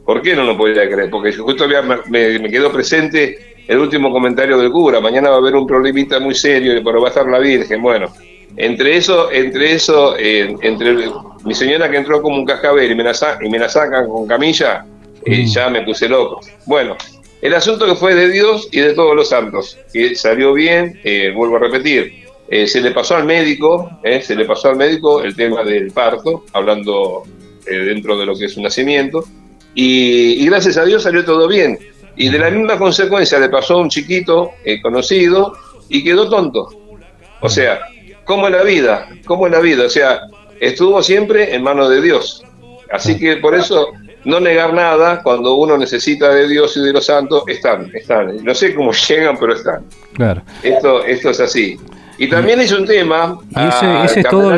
¿Por 0.06 0.22
qué 0.22 0.36
no 0.36 0.44
lo 0.44 0.56
podía 0.56 0.90
creer? 0.90 1.10
Porque 1.10 1.34
justo 1.34 1.68
me, 1.68 2.40
me, 2.40 2.50
quedó 2.50 2.72
presente 2.72 3.56
el 3.68 3.80
último 3.80 4.12
comentario 4.12 4.58
del 4.60 4.72
cura, 4.72 5.02
mañana 5.02 5.30
va 5.30 5.36
a 5.36 5.40
haber 5.40 5.56
un 5.56 5.68
problemita 5.68 6.20
muy 6.20 6.36
serio, 6.36 6.80
pero 6.86 7.02
va 7.02 7.08
a 7.08 7.10
estar 7.10 7.28
la 7.28 7.40
Virgen. 7.40 7.82
Bueno, 7.82 8.14
entre 8.56 8.96
eso, 8.96 9.32
entre 9.32 9.74
eso, 9.74 10.16
eh, 10.18 10.56
entre 10.62 11.10
mi 11.44 11.54
señora 11.54 11.90
que 11.90 11.98
entró 11.98 12.22
como 12.22 12.38
un 12.38 12.46
cascabel 12.46 12.92
y 12.92 12.96
me 12.96 13.04
la, 13.04 13.14
y 13.42 13.50
me 13.50 13.60
la 13.60 13.68
sacan 13.68 14.08
con 14.08 14.28
camilla, 14.28 14.86
eh, 15.26 15.44
mm. 15.44 15.48
ya 15.48 15.70
me 15.70 15.82
puse 15.82 16.08
loco. 16.08 16.40
Bueno, 16.68 16.96
el 17.42 17.54
asunto 17.54 17.86
que 17.86 17.96
fue 17.96 18.16
de 18.16 18.30
Dios 18.30 18.70
y 18.72 18.80
de 18.80 18.94
todos 18.94 19.16
los 19.16 19.30
santos, 19.30 19.78
que 19.92 20.16
salió 20.16 20.54
bien, 20.54 21.00
eh, 21.04 21.32
vuelvo 21.36 21.58
a 21.58 21.60
repetir, 21.60 22.26
eh, 22.50 22.68
se 22.68 22.82
le 22.82 22.92
pasó 22.92 23.16
al 23.16 23.26
médico, 23.26 24.00
eh, 24.04 24.22
se 24.22 24.36
le 24.36 24.46
pasó 24.46 24.70
al 24.70 24.78
médico 24.78 25.22
el 25.22 25.36
tema 25.36 25.64
del 25.64 25.92
parto, 25.92 26.46
hablando 26.54 27.24
dentro 27.66 28.16
de 28.16 28.28
lo 28.28 28.36
que 28.36 28.46
es 28.46 28.56
un 28.58 28.64
nacimiento, 28.64 29.26
y, 29.74 30.46
gracias 30.46 30.78
a 30.78 30.86
Dios 30.86 31.04
salió 31.04 31.26
todo 31.26 31.48
bien. 31.48 31.80
Y 32.16 32.30
de 32.30 32.38
la 32.38 32.52
misma 32.52 32.78
consecuencia 32.78 33.40
le 33.40 33.50
pasó 33.50 33.74
a 33.74 33.82
un 33.82 33.90
chiquito 33.90 34.52
conocido 34.84 35.54
y 35.90 36.04
quedó 36.04 36.30
tonto. 36.30 36.70
O 37.42 37.50
sea, 37.50 37.80
¿cómo 38.24 38.48
es 38.48 38.54
la 38.54 38.64
vida? 38.64 39.10
¿Cómo 39.26 39.48
es 39.48 39.52
la 39.52 39.60
vida? 39.60 39.86
O 39.86 39.90
sea, 39.90 40.22
estuvo 40.60 41.02
siempre 41.02 41.56
en 41.56 41.64
manos 41.64 41.90
de 41.90 42.02
Dios. 42.02 42.44
Así 42.92 43.18
que 43.18 43.38
por 43.38 43.56
eso 43.56 43.88
no 44.26 44.40
negar 44.40 44.74
nada 44.74 45.22
cuando 45.22 45.56
uno 45.56 45.78
necesita 45.78 46.30
de 46.30 46.48
Dios 46.48 46.76
y 46.78 46.82
de 46.82 46.92
los 46.92 47.06
santos, 47.06 47.44
están, 47.48 47.90
están. 47.94 48.44
No 48.44 48.54
sé 48.54 48.76
cómo 48.76 48.92
llegan, 49.08 49.38
pero 49.40 49.54
están. 49.54 49.86
Claro. 50.14 50.42
Esto, 50.64 51.06
esto 51.06 51.30
es 51.30 51.40
así. 51.40 51.78
Y 52.18 52.30
también 52.30 52.62
es 52.62 52.72
un 52.72 52.86
tema. 52.86 53.38
ese, 54.06 54.20
es 54.20 54.28
todo 54.30 54.56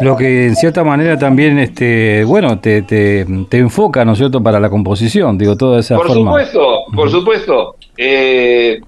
lo, 0.00 0.16
que 0.16 0.46
en 0.46 0.56
cierta 0.56 0.82
manera 0.82 1.18
también, 1.18 1.58
este, 1.58 2.24
bueno, 2.24 2.58
te, 2.60 2.82
te, 2.82 3.26
enfoca, 3.58 4.04
¿no 4.04 4.12
es 4.12 4.18
cierto?, 4.18 4.42
para 4.42 4.58
la 4.58 4.70
composición, 4.70 5.36
digo, 5.36 5.54
toda 5.56 5.80
esa 5.80 5.96
por 5.96 6.10
Supuesto, 6.10 6.84
por 6.94 7.10
supuesto, 7.10 7.76
eh, 7.98 8.80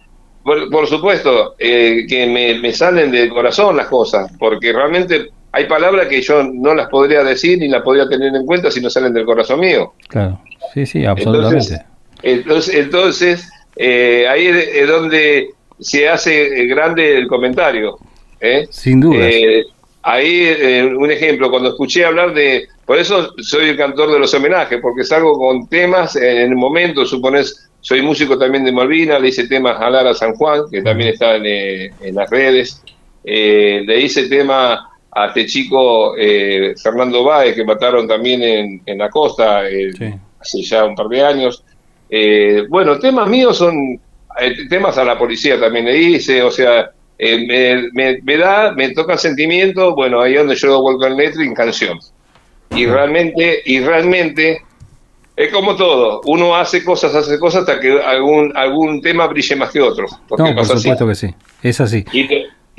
por, 0.42 0.86
supuesto, 0.86 1.56
eh, 1.58 2.06
que 2.08 2.26
me, 2.26 2.58
me 2.58 2.72
salen 2.72 3.10
del 3.10 3.28
corazón 3.28 3.76
las 3.76 3.88
cosas, 3.88 4.32
porque 4.38 4.72
realmente 4.72 5.30
hay 5.56 5.64
palabras 5.64 6.06
que 6.08 6.20
yo 6.20 6.42
no 6.42 6.74
las 6.74 6.86
podría 6.90 7.24
decir 7.24 7.58
ni 7.58 7.68
las 7.68 7.82
podría 7.82 8.06
tener 8.06 8.34
en 8.34 8.44
cuenta 8.44 8.70
si 8.70 8.78
no 8.78 8.90
salen 8.90 9.14
del 9.14 9.24
corazón 9.24 9.60
mío. 9.60 9.94
Claro, 10.06 10.38
sí, 10.74 10.84
sí, 10.84 11.06
absolutamente. 11.06 11.82
Entonces, 12.22 12.74
entonces, 12.74 13.48
eh, 13.74 14.26
ahí 14.28 14.48
es 14.48 14.86
donde 14.86 15.48
se 15.80 16.10
hace 16.10 16.66
grande 16.66 17.16
el 17.16 17.26
comentario. 17.26 17.96
¿eh? 18.38 18.66
Sin 18.68 19.00
duda. 19.00 19.16
Eh, 19.18 19.64
ahí, 20.02 20.84
un 20.94 21.10
ejemplo, 21.10 21.48
cuando 21.50 21.70
escuché 21.70 22.04
hablar 22.04 22.34
de... 22.34 22.68
Por 22.84 22.98
eso 22.98 23.32
soy 23.38 23.70
el 23.70 23.78
cantor 23.78 24.12
de 24.12 24.18
los 24.18 24.34
homenajes, 24.34 24.78
porque 24.82 25.04
salgo 25.04 25.38
con 25.38 25.68
temas 25.68 26.16
en 26.16 26.36
el 26.36 26.54
momento, 26.54 27.06
supones, 27.06 27.70
soy 27.80 28.02
músico 28.02 28.38
también 28.38 28.66
de 28.66 28.72
Malvina, 28.72 29.18
le 29.18 29.28
hice 29.28 29.48
temas 29.48 29.80
a 29.80 29.88
Lara 29.88 30.12
San 30.12 30.34
Juan, 30.34 30.64
que 30.70 30.82
también 30.82 31.14
está 31.14 31.36
en, 31.36 31.46
en 31.46 32.14
las 32.14 32.28
redes, 32.28 32.82
le 33.24 34.00
hice 34.00 34.28
tema 34.28 34.90
a 35.16 35.28
este 35.28 35.46
chico 35.46 36.14
eh, 36.18 36.74
Fernando 36.76 37.24
Báez, 37.24 37.54
que 37.54 37.64
mataron 37.64 38.06
también 38.06 38.42
en, 38.42 38.82
en 38.84 38.98
la 38.98 39.08
costa 39.08 39.66
eh, 39.66 39.90
hace 40.38 40.62
ya 40.62 40.84
un 40.84 40.94
par 40.94 41.08
de 41.08 41.24
años. 41.24 41.64
Eh, 42.10 42.64
bueno, 42.68 42.98
temas 42.98 43.26
míos 43.26 43.56
son 43.56 43.98
temas 44.68 44.98
a 44.98 45.04
la 45.04 45.16
policía 45.16 45.58
también 45.58 45.86
le 45.86 45.96
hice, 45.96 46.42
o 46.42 46.50
sea, 46.50 46.90
me, 47.18 48.20
me, 48.22 48.36
da, 48.36 48.72
me 48.72 48.90
toca 48.90 49.14
el 49.14 49.18
sentimiento, 49.18 49.94
bueno, 49.94 50.20
ahí 50.20 50.34
es 50.34 50.40
donde 50.40 50.56
yo 50.56 50.82
vuelvo 50.82 51.06
el 51.06 51.16
metro 51.16 51.40
en 51.40 51.54
canción. 51.54 51.98
Y 52.72 52.84
realmente, 52.84 53.62
y 53.64 53.80
realmente, 53.80 54.60
es 55.34 55.50
como 55.50 55.74
todo, 55.74 56.20
uno 56.26 56.54
hace 56.54 56.84
cosas, 56.84 57.14
hace 57.14 57.38
cosas 57.38 57.60
hasta 57.62 57.80
que 57.80 57.98
algún, 58.02 58.54
algún 58.54 59.00
tema 59.00 59.26
brille 59.26 59.56
más 59.56 59.70
que 59.70 59.80
otro. 59.80 60.06
No, 60.36 60.54
por 60.54 60.66
supuesto 60.66 61.06
que 61.06 61.14
sí, 61.14 61.34
es 61.62 61.80
así. 61.80 62.04
Y 62.12 62.28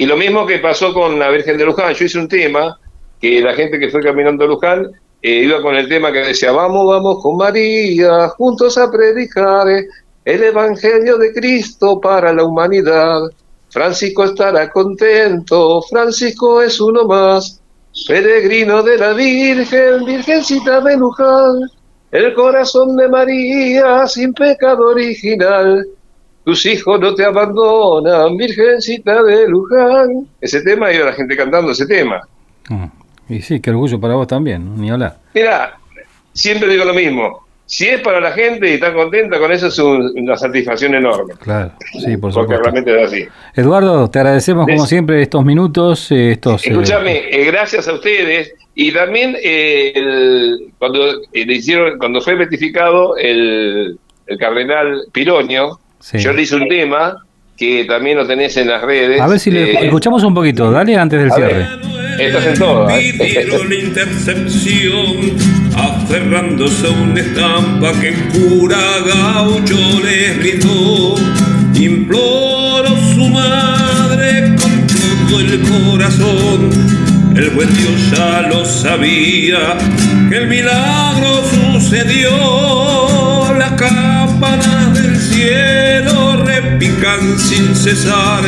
lo 0.06 0.16
mismo 0.16 0.46
que 0.46 0.60
pasó 0.60 0.94
con 0.94 1.18
la 1.18 1.30
Virgen 1.30 1.58
de 1.58 1.66
Luján. 1.66 1.94
Yo 1.94 2.06
hice 2.06 2.20
un 2.20 2.28
tema 2.28 2.80
que 3.20 3.42
la 3.42 3.54
gente 3.54 3.80
que 3.80 3.90
fue 3.90 4.02
caminando 4.02 4.44
a 4.46 4.48
Luján 4.48 4.92
eh, 5.22 5.44
iba 5.44 5.62
con 5.62 5.76
el 5.76 5.90
tema 5.90 6.12
que 6.12 6.20
decía, 6.20 6.52
vamos, 6.52 6.86
vamos 6.88 7.22
con 7.24 7.38
María, 7.38 8.30
juntos 8.30 8.78
a 8.78 8.92
predicar 8.92 9.68
el 10.24 10.44
Evangelio 10.44 11.18
de 11.18 11.34
Cristo 11.34 12.00
para 12.00 12.32
la 12.32 12.44
humanidad. 12.44 13.22
Francisco 13.70 14.26
estará 14.26 14.70
contento, 14.70 15.82
Francisco 15.90 16.62
es 16.62 16.80
uno 16.80 17.06
más, 17.06 17.62
peregrino 18.08 18.84
de 18.84 18.98
la 18.98 19.14
Virgen, 19.14 20.06
Virgencita 20.06 20.82
de 20.82 20.98
Luján, 20.98 21.62
el 22.12 22.34
corazón 22.34 22.96
de 22.96 23.10
María 23.10 24.08
sin 24.08 24.34
pecado 24.34 24.90
original 24.90 25.86
tus 26.48 26.66
hijos 26.66 26.98
no 27.02 27.14
te 27.14 27.26
abandonan, 27.26 28.38
Virgencita 28.38 29.22
de 29.22 29.50
Luján. 29.50 30.30
Ese 30.40 30.62
tema, 30.62 30.94
y 30.94 30.98
la 30.98 31.12
gente 31.12 31.36
cantando 31.36 31.74
ese 31.74 31.86
tema. 31.86 32.22
Ah, 32.70 32.90
y 33.28 33.42
sí, 33.42 33.60
qué 33.60 33.70
orgullo 33.72 34.00
para 34.00 34.16
vos 34.16 34.28
también, 34.28 34.80
ni 34.80 34.90
hablar. 34.90 35.18
Mira, 35.34 35.78
siempre 36.32 36.70
digo 36.70 36.86
lo 36.86 36.94
mismo. 36.94 37.46
si 37.66 37.90
es 37.90 38.00
para 38.00 38.22
la 38.22 38.32
gente 38.32 38.70
y 38.70 38.76
está 38.76 38.94
contenta 38.94 39.40
con 39.40 39.52
eso, 39.52 39.68
es 39.68 39.78
una 39.78 40.38
satisfacción 40.38 40.96
enorme. 40.96 41.34
Claro, 41.38 41.74
sí, 41.92 42.16
por 42.16 42.32
supuesto. 42.32 42.40
Porque 42.40 42.58
realmente 42.58 42.96
es 42.96 43.08
así. 43.08 43.28
Eduardo, 43.54 44.10
te 44.10 44.20
agradecemos 44.20 44.68
como 44.68 44.86
siempre 44.86 45.22
estos 45.22 45.44
minutos. 45.44 46.10
Eh, 46.14 46.32
estos, 46.32 46.66
eh, 46.66 46.70
Escúchame, 46.70 47.28
eh, 47.30 47.44
gracias 47.44 47.90
a 47.90 47.94
ustedes. 47.94 48.54
Y 48.74 48.94
también 48.94 49.36
cuando 50.78 51.24
le 51.34 51.54
hicieron, 51.54 51.98
cuando 51.98 52.22
fue 52.22 52.36
beatificado 52.36 53.18
el, 53.18 54.00
cardenal 54.40 55.08
Pironio, 56.00 56.24
yo 56.24 56.34
le 56.34 56.42
hice 56.42 56.56
un 56.56 56.68
tema 56.68 57.18
que 57.58 57.86
también 57.86 58.18
lo 58.18 58.28
tenés 58.28 58.56
en 58.58 58.68
las 58.68 58.82
redes. 58.82 59.20
A 59.20 59.28
ver 59.28 59.40
si 59.40 59.50
le 59.52 59.86
escuchamos 59.86 60.24
un 60.24 60.34
poquito, 60.34 60.72
dale 60.72 60.96
antes 60.96 61.20
del 61.20 61.32
cierre. 61.32 61.68
Estás 62.20 62.46
en 62.48 62.58
todo. 62.58 62.90
¿eh? 62.90 63.14
la 63.70 63.76
intercepción, 63.76 65.38
aferrándose 65.76 66.88
a 66.88 66.90
una 66.92 67.20
estampa 67.20 67.92
que 68.00 68.14
cura 68.32 68.78
gaucho 69.06 69.76
le 70.04 70.34
gritó. 70.36 71.16
Imploró 71.76 72.90
su 73.14 73.30
madre 73.30 74.56
con 74.56 74.88
todo 75.28 75.40
el 75.40 75.62
corazón. 75.62 76.70
El 77.36 77.52
buen 77.52 77.72
Dios 77.76 78.12
ya 78.12 78.42
lo 78.42 78.66
sabía, 78.66 79.78
que 80.30 80.38
el 80.38 80.48
milagro 80.48 81.44
sucedió. 81.74 82.32
Las 83.60 83.74
campanas 84.40 84.94
del 84.94 85.20
cielo 85.20 86.44
repican 86.44 87.40
sin 87.40 87.76
cesar 87.76 88.44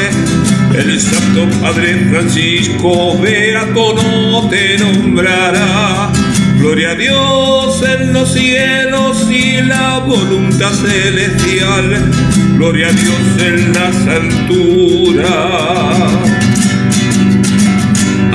el 0.76 1.02
Santo 1.02 1.48
Padre 1.62 2.08
Francisco 2.12 3.18
Beato 3.18 3.96
no 3.96 4.48
te 4.50 4.78
nombrará. 4.78 6.12
Gloria 6.60 6.92
a 6.92 6.96
Dios 6.96 7.84
en 7.84 8.14
los 8.14 8.32
cielos 8.34 9.28
y 9.32 9.62
la 9.64 10.00
voluntad 10.00 10.72
celestial. 10.72 12.12
Gloria 12.58 12.90
a 12.90 12.92
Dios 12.92 13.20
en 13.40 13.74
las 13.74 13.96
alturas. 14.08 15.28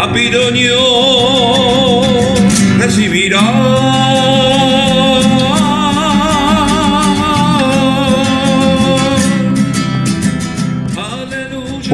A 0.03 0.13
Pironio 0.13 2.03
recibirá 2.79 3.84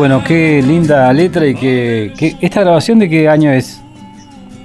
Bueno, 0.00 0.24
qué 0.26 0.62
linda 0.66 1.12
letra 1.12 1.46
y 1.46 1.54
que, 1.54 2.34
esta 2.40 2.62
grabación 2.62 3.00
de 3.00 3.10
qué 3.10 3.28
año 3.28 3.52
es. 3.52 3.82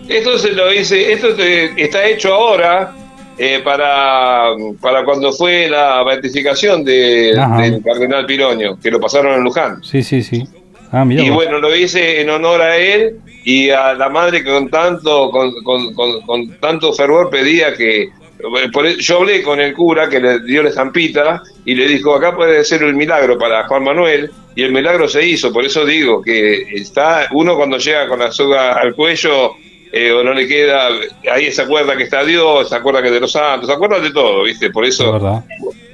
Esto 0.07 0.39
se 0.39 0.53
lo 0.53 0.73
hice, 0.73 1.11
esto 1.11 1.27
está 1.75 2.05
hecho 2.05 2.33
ahora 2.33 2.93
eh, 3.37 3.59
para, 3.61 4.51
para 4.79 5.03
cuando 5.03 5.33
fue 5.33 5.67
la 5.67 6.01
beatificación 6.03 6.85
de, 6.85 7.37
del 7.57 7.83
cardenal 7.83 8.25
Piroño, 8.25 8.79
que 8.79 8.89
lo 8.89 8.97
pasaron 9.01 9.33
en 9.33 9.43
Luján. 9.43 9.83
Sí, 9.83 10.03
sí, 10.03 10.23
sí. 10.23 10.47
Ah, 10.93 11.05
y 11.09 11.29
bueno, 11.29 11.59
lo 11.59 11.75
hice 11.75 12.21
en 12.21 12.29
honor 12.29 12.61
a 12.61 12.77
él 12.77 13.17
y 13.43 13.71
a 13.71 13.93
la 13.93 14.07
madre 14.07 14.41
que 14.41 14.49
con 14.49 14.69
tanto, 14.69 15.31
con, 15.31 15.51
con 15.61 16.59
tanto 16.61 16.93
fervor 16.93 17.29
pedía 17.29 17.75
que 17.75 18.03
e, 18.03 18.97
yo 18.99 19.17
hablé 19.17 19.43
con 19.43 19.59
el 19.59 19.73
cura 19.73 20.07
que 20.07 20.21
le 20.21 20.39
dio 20.43 20.63
la 20.63 20.69
estampita 20.69 21.43
y 21.65 21.75
le 21.75 21.87
dijo, 21.87 22.15
acá 22.15 22.35
puede 22.35 22.63
ser 22.63 22.83
el 22.83 22.93
milagro 22.93 23.37
para 23.37 23.67
Juan 23.67 23.83
Manuel, 23.83 24.31
y 24.55 24.63
el 24.63 24.71
milagro 24.71 25.07
se 25.07 25.25
hizo, 25.25 25.51
por 25.51 25.65
eso 25.65 25.85
digo 25.85 26.21
que 26.21 26.61
está 26.73 27.27
uno 27.33 27.57
cuando 27.57 27.77
llega 27.77 28.07
con 28.07 28.19
la 28.19 28.31
soga 28.31 28.73
al 28.73 28.95
cuello 28.95 29.55
eh, 29.91 30.11
o 30.11 30.23
no 30.23 30.33
le 30.33 30.47
queda, 30.47 30.89
ahí 31.31 31.51
se 31.51 31.61
acuerda 31.61 31.97
que 31.97 32.03
está 32.03 32.23
Dios, 32.23 32.69
se 32.69 32.75
acuerda 32.75 33.01
que 33.01 33.07
es 33.07 33.13
de 33.13 33.19
los 33.19 33.31
santos, 33.31 33.67
se 33.67 33.73
acuerda 33.73 33.99
de 33.99 34.11
todo, 34.11 34.43
¿viste? 34.43 34.69
Por 34.69 34.85
eso, 34.85 35.43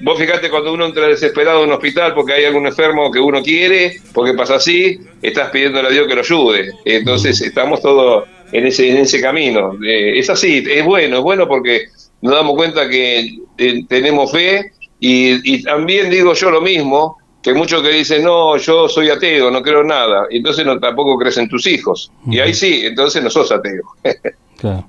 vos 0.02 0.20
fíjate 0.20 0.50
cuando 0.50 0.74
uno 0.74 0.86
entra 0.86 1.08
desesperado 1.08 1.60
a 1.60 1.64
un 1.64 1.72
hospital 1.72 2.14
porque 2.14 2.34
hay 2.34 2.46
algún 2.46 2.68
enfermo 2.68 3.12
que 3.12 3.20
uno 3.20 3.42
quiere, 3.42 3.98
porque 4.14 4.34
pasa 4.34 4.56
así, 4.56 5.00
estás 5.22 5.50
pidiéndole 5.50 5.88
a 5.88 5.92
Dios 5.92 6.08
que 6.08 6.16
lo 6.16 6.22
ayude. 6.22 6.72
Entonces 6.86 7.42
estamos 7.42 7.82
todos 7.82 8.28
en 8.52 8.68
ese, 8.68 8.90
en 8.90 8.98
ese 8.98 9.22
camino. 9.22 9.74
Eh, 9.84 10.20
es 10.20 10.30
así, 10.30 10.64
es 10.68 10.86
bueno, 10.86 11.18
es 11.18 11.24
bueno 11.24 11.48
porque 11.48 11.86
nos 12.22 12.36
damos 12.36 12.56
cuenta 12.56 12.88
que 12.88 13.38
eh, 13.58 13.84
tenemos 13.88 14.32
fe 14.32 14.72
y, 15.04 15.64
también 15.64 16.10
digo 16.12 16.34
yo 16.34 16.52
lo 16.52 16.62
mismo, 16.62 17.18
que 17.42 17.54
muchos 17.54 17.82
que 17.82 17.90
dicen, 17.90 18.24
no, 18.24 18.56
yo 18.58 18.88
soy 18.88 19.10
ateo, 19.10 19.50
no 19.50 19.64
creo 19.64 19.84
nada, 19.84 20.28
y 20.30 20.38
entonces 20.38 20.64
no, 20.64 20.80
tampoco 20.80 21.18
crecen 21.18 21.50
tus 21.50 21.66
hijos. 21.66 22.12
Y 22.30 22.40
ahí 22.40 22.54
sí, 22.54 22.82
entonces 22.86 23.24
no 23.24 23.30
sos 23.30 23.52
ateo. 23.52 23.84
claro. 24.60 24.86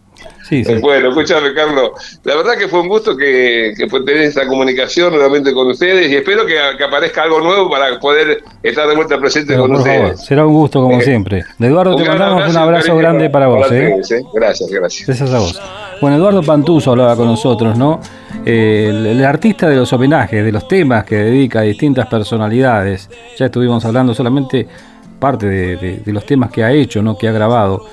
Sí, 0.49 0.63
sí. 0.65 0.75
Bueno, 0.75 1.09
escúchame, 1.09 1.55
Carlos. 1.55 1.93
La 2.25 2.37
verdad 2.37 2.59
que 2.59 2.69
fue 2.69 2.81
un 2.81 2.89
gusto 2.89 3.17
que, 3.17 3.73
que 3.77 3.87
tener 3.87 4.25
esta 4.25 4.47
comunicación 4.47 5.13
nuevamente 5.13 5.53
con 5.55 5.69
ustedes 5.69 6.11
y 6.11 6.17
espero 6.17 6.45
que, 6.45 6.59
aparezca 6.61 7.23
algo 7.23 7.41
nuevo 7.41 7.71
para 7.71 7.99
poder 7.99 8.43
estar 8.63 8.87
de 8.87 8.95
vuelta 8.95 9.19
presente 9.19 9.57
con 9.57 9.75
ustedes. 9.75 10.21
será 10.21 10.45
un 10.47 10.53
gusto 10.53 10.83
como 10.83 11.01
eh, 11.01 11.05
siempre. 11.05 11.45
Eduardo, 11.59 11.97
te 11.97 12.05
mandamos 12.05 12.51
un 12.51 12.57
abrazo 12.57 12.97
grande 12.97 13.31
para, 13.31 13.47
vos. 13.47 13.73
¿eh? 13.73 13.95
¿eh? 14.11 14.23
Gracias, 14.35 14.71
gracias. 14.71 15.07
Gracias 15.07 15.31
a 15.33 15.39
vos. 15.39 15.61
Bueno, 16.03 16.17
Eduardo 16.17 16.43
Pantuso 16.43 16.91
hablaba 16.91 17.15
con 17.15 17.29
nosotros, 17.29 17.79
¿no? 17.79 18.01
el, 18.45 19.25
artista 19.25 19.69
de 19.69 19.77
los 19.77 19.93
homenajes, 19.93 20.45
de 20.45 20.51
los 20.51 20.67
temas 20.67 21.05
que 21.05 21.15
dedica 21.15 21.61
a 21.61 21.63
distintas 21.63 22.09
personalidades. 22.09 23.09
Ya 23.39 23.47
estuvimos 23.47 23.85
hablando 23.85 24.13
solamente 24.13 24.67
parte 25.21 25.47
de, 25.47 26.03
los 26.07 26.27
temas 26.27 26.51
que 26.51 26.65
ha 26.65 26.73
hecho, 26.73 27.03
¿no? 27.03 27.17
Que 27.17 27.29
ha 27.29 27.33
grabado. 27.33 27.87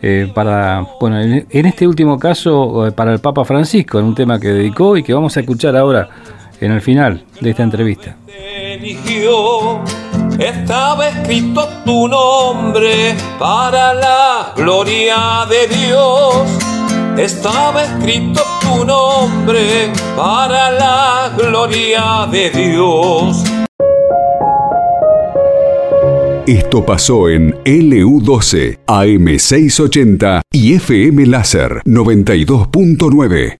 Eh, 0.00 0.30
para, 0.32 0.86
bueno, 1.00 1.20
en, 1.20 1.44
este 1.50 1.88
último 1.88 2.20
caso, 2.20 2.86
eh, 2.86 2.92
para 2.92 3.12
el 3.12 3.18
Papa 3.18 3.44
Francisco, 3.44 3.98
en 3.98 4.04
un 4.04 4.14
tema 4.14 4.38
que 4.38 4.46
dedicó 4.46 4.96
y 4.96 5.02
que 5.02 5.12
vamos 5.12 5.36
a 5.36 5.40
escuchar 5.40 5.76
ahora 5.76 6.08
en 6.60 6.70
el 6.70 6.80
final 6.80 7.24
de 7.40 7.50
esta 7.50 7.64
entrevista. 7.64 8.14
Estaba 10.38 11.08
escrito 11.08 11.68
tu 11.84 12.06
nombre 12.06 13.16
para 13.40 13.92
la 13.92 14.52
gloria 14.54 15.44
de 15.50 15.66
Dios 15.66 16.75
estaba 17.18 17.84
escrito 17.84 18.42
tu 18.60 18.84
nombre 18.84 19.90
para 20.16 20.70
la 20.70 21.34
gloria 21.36 22.28
de 22.30 22.50
Dios. 22.50 23.44
Esto 26.46 26.86
pasó 26.86 27.28
en 27.28 27.54
LU12, 27.64 28.78
AM680 28.86 30.42
y 30.52 30.74
FM 30.74 31.26
Láser 31.26 31.82
92.9. 31.84 33.54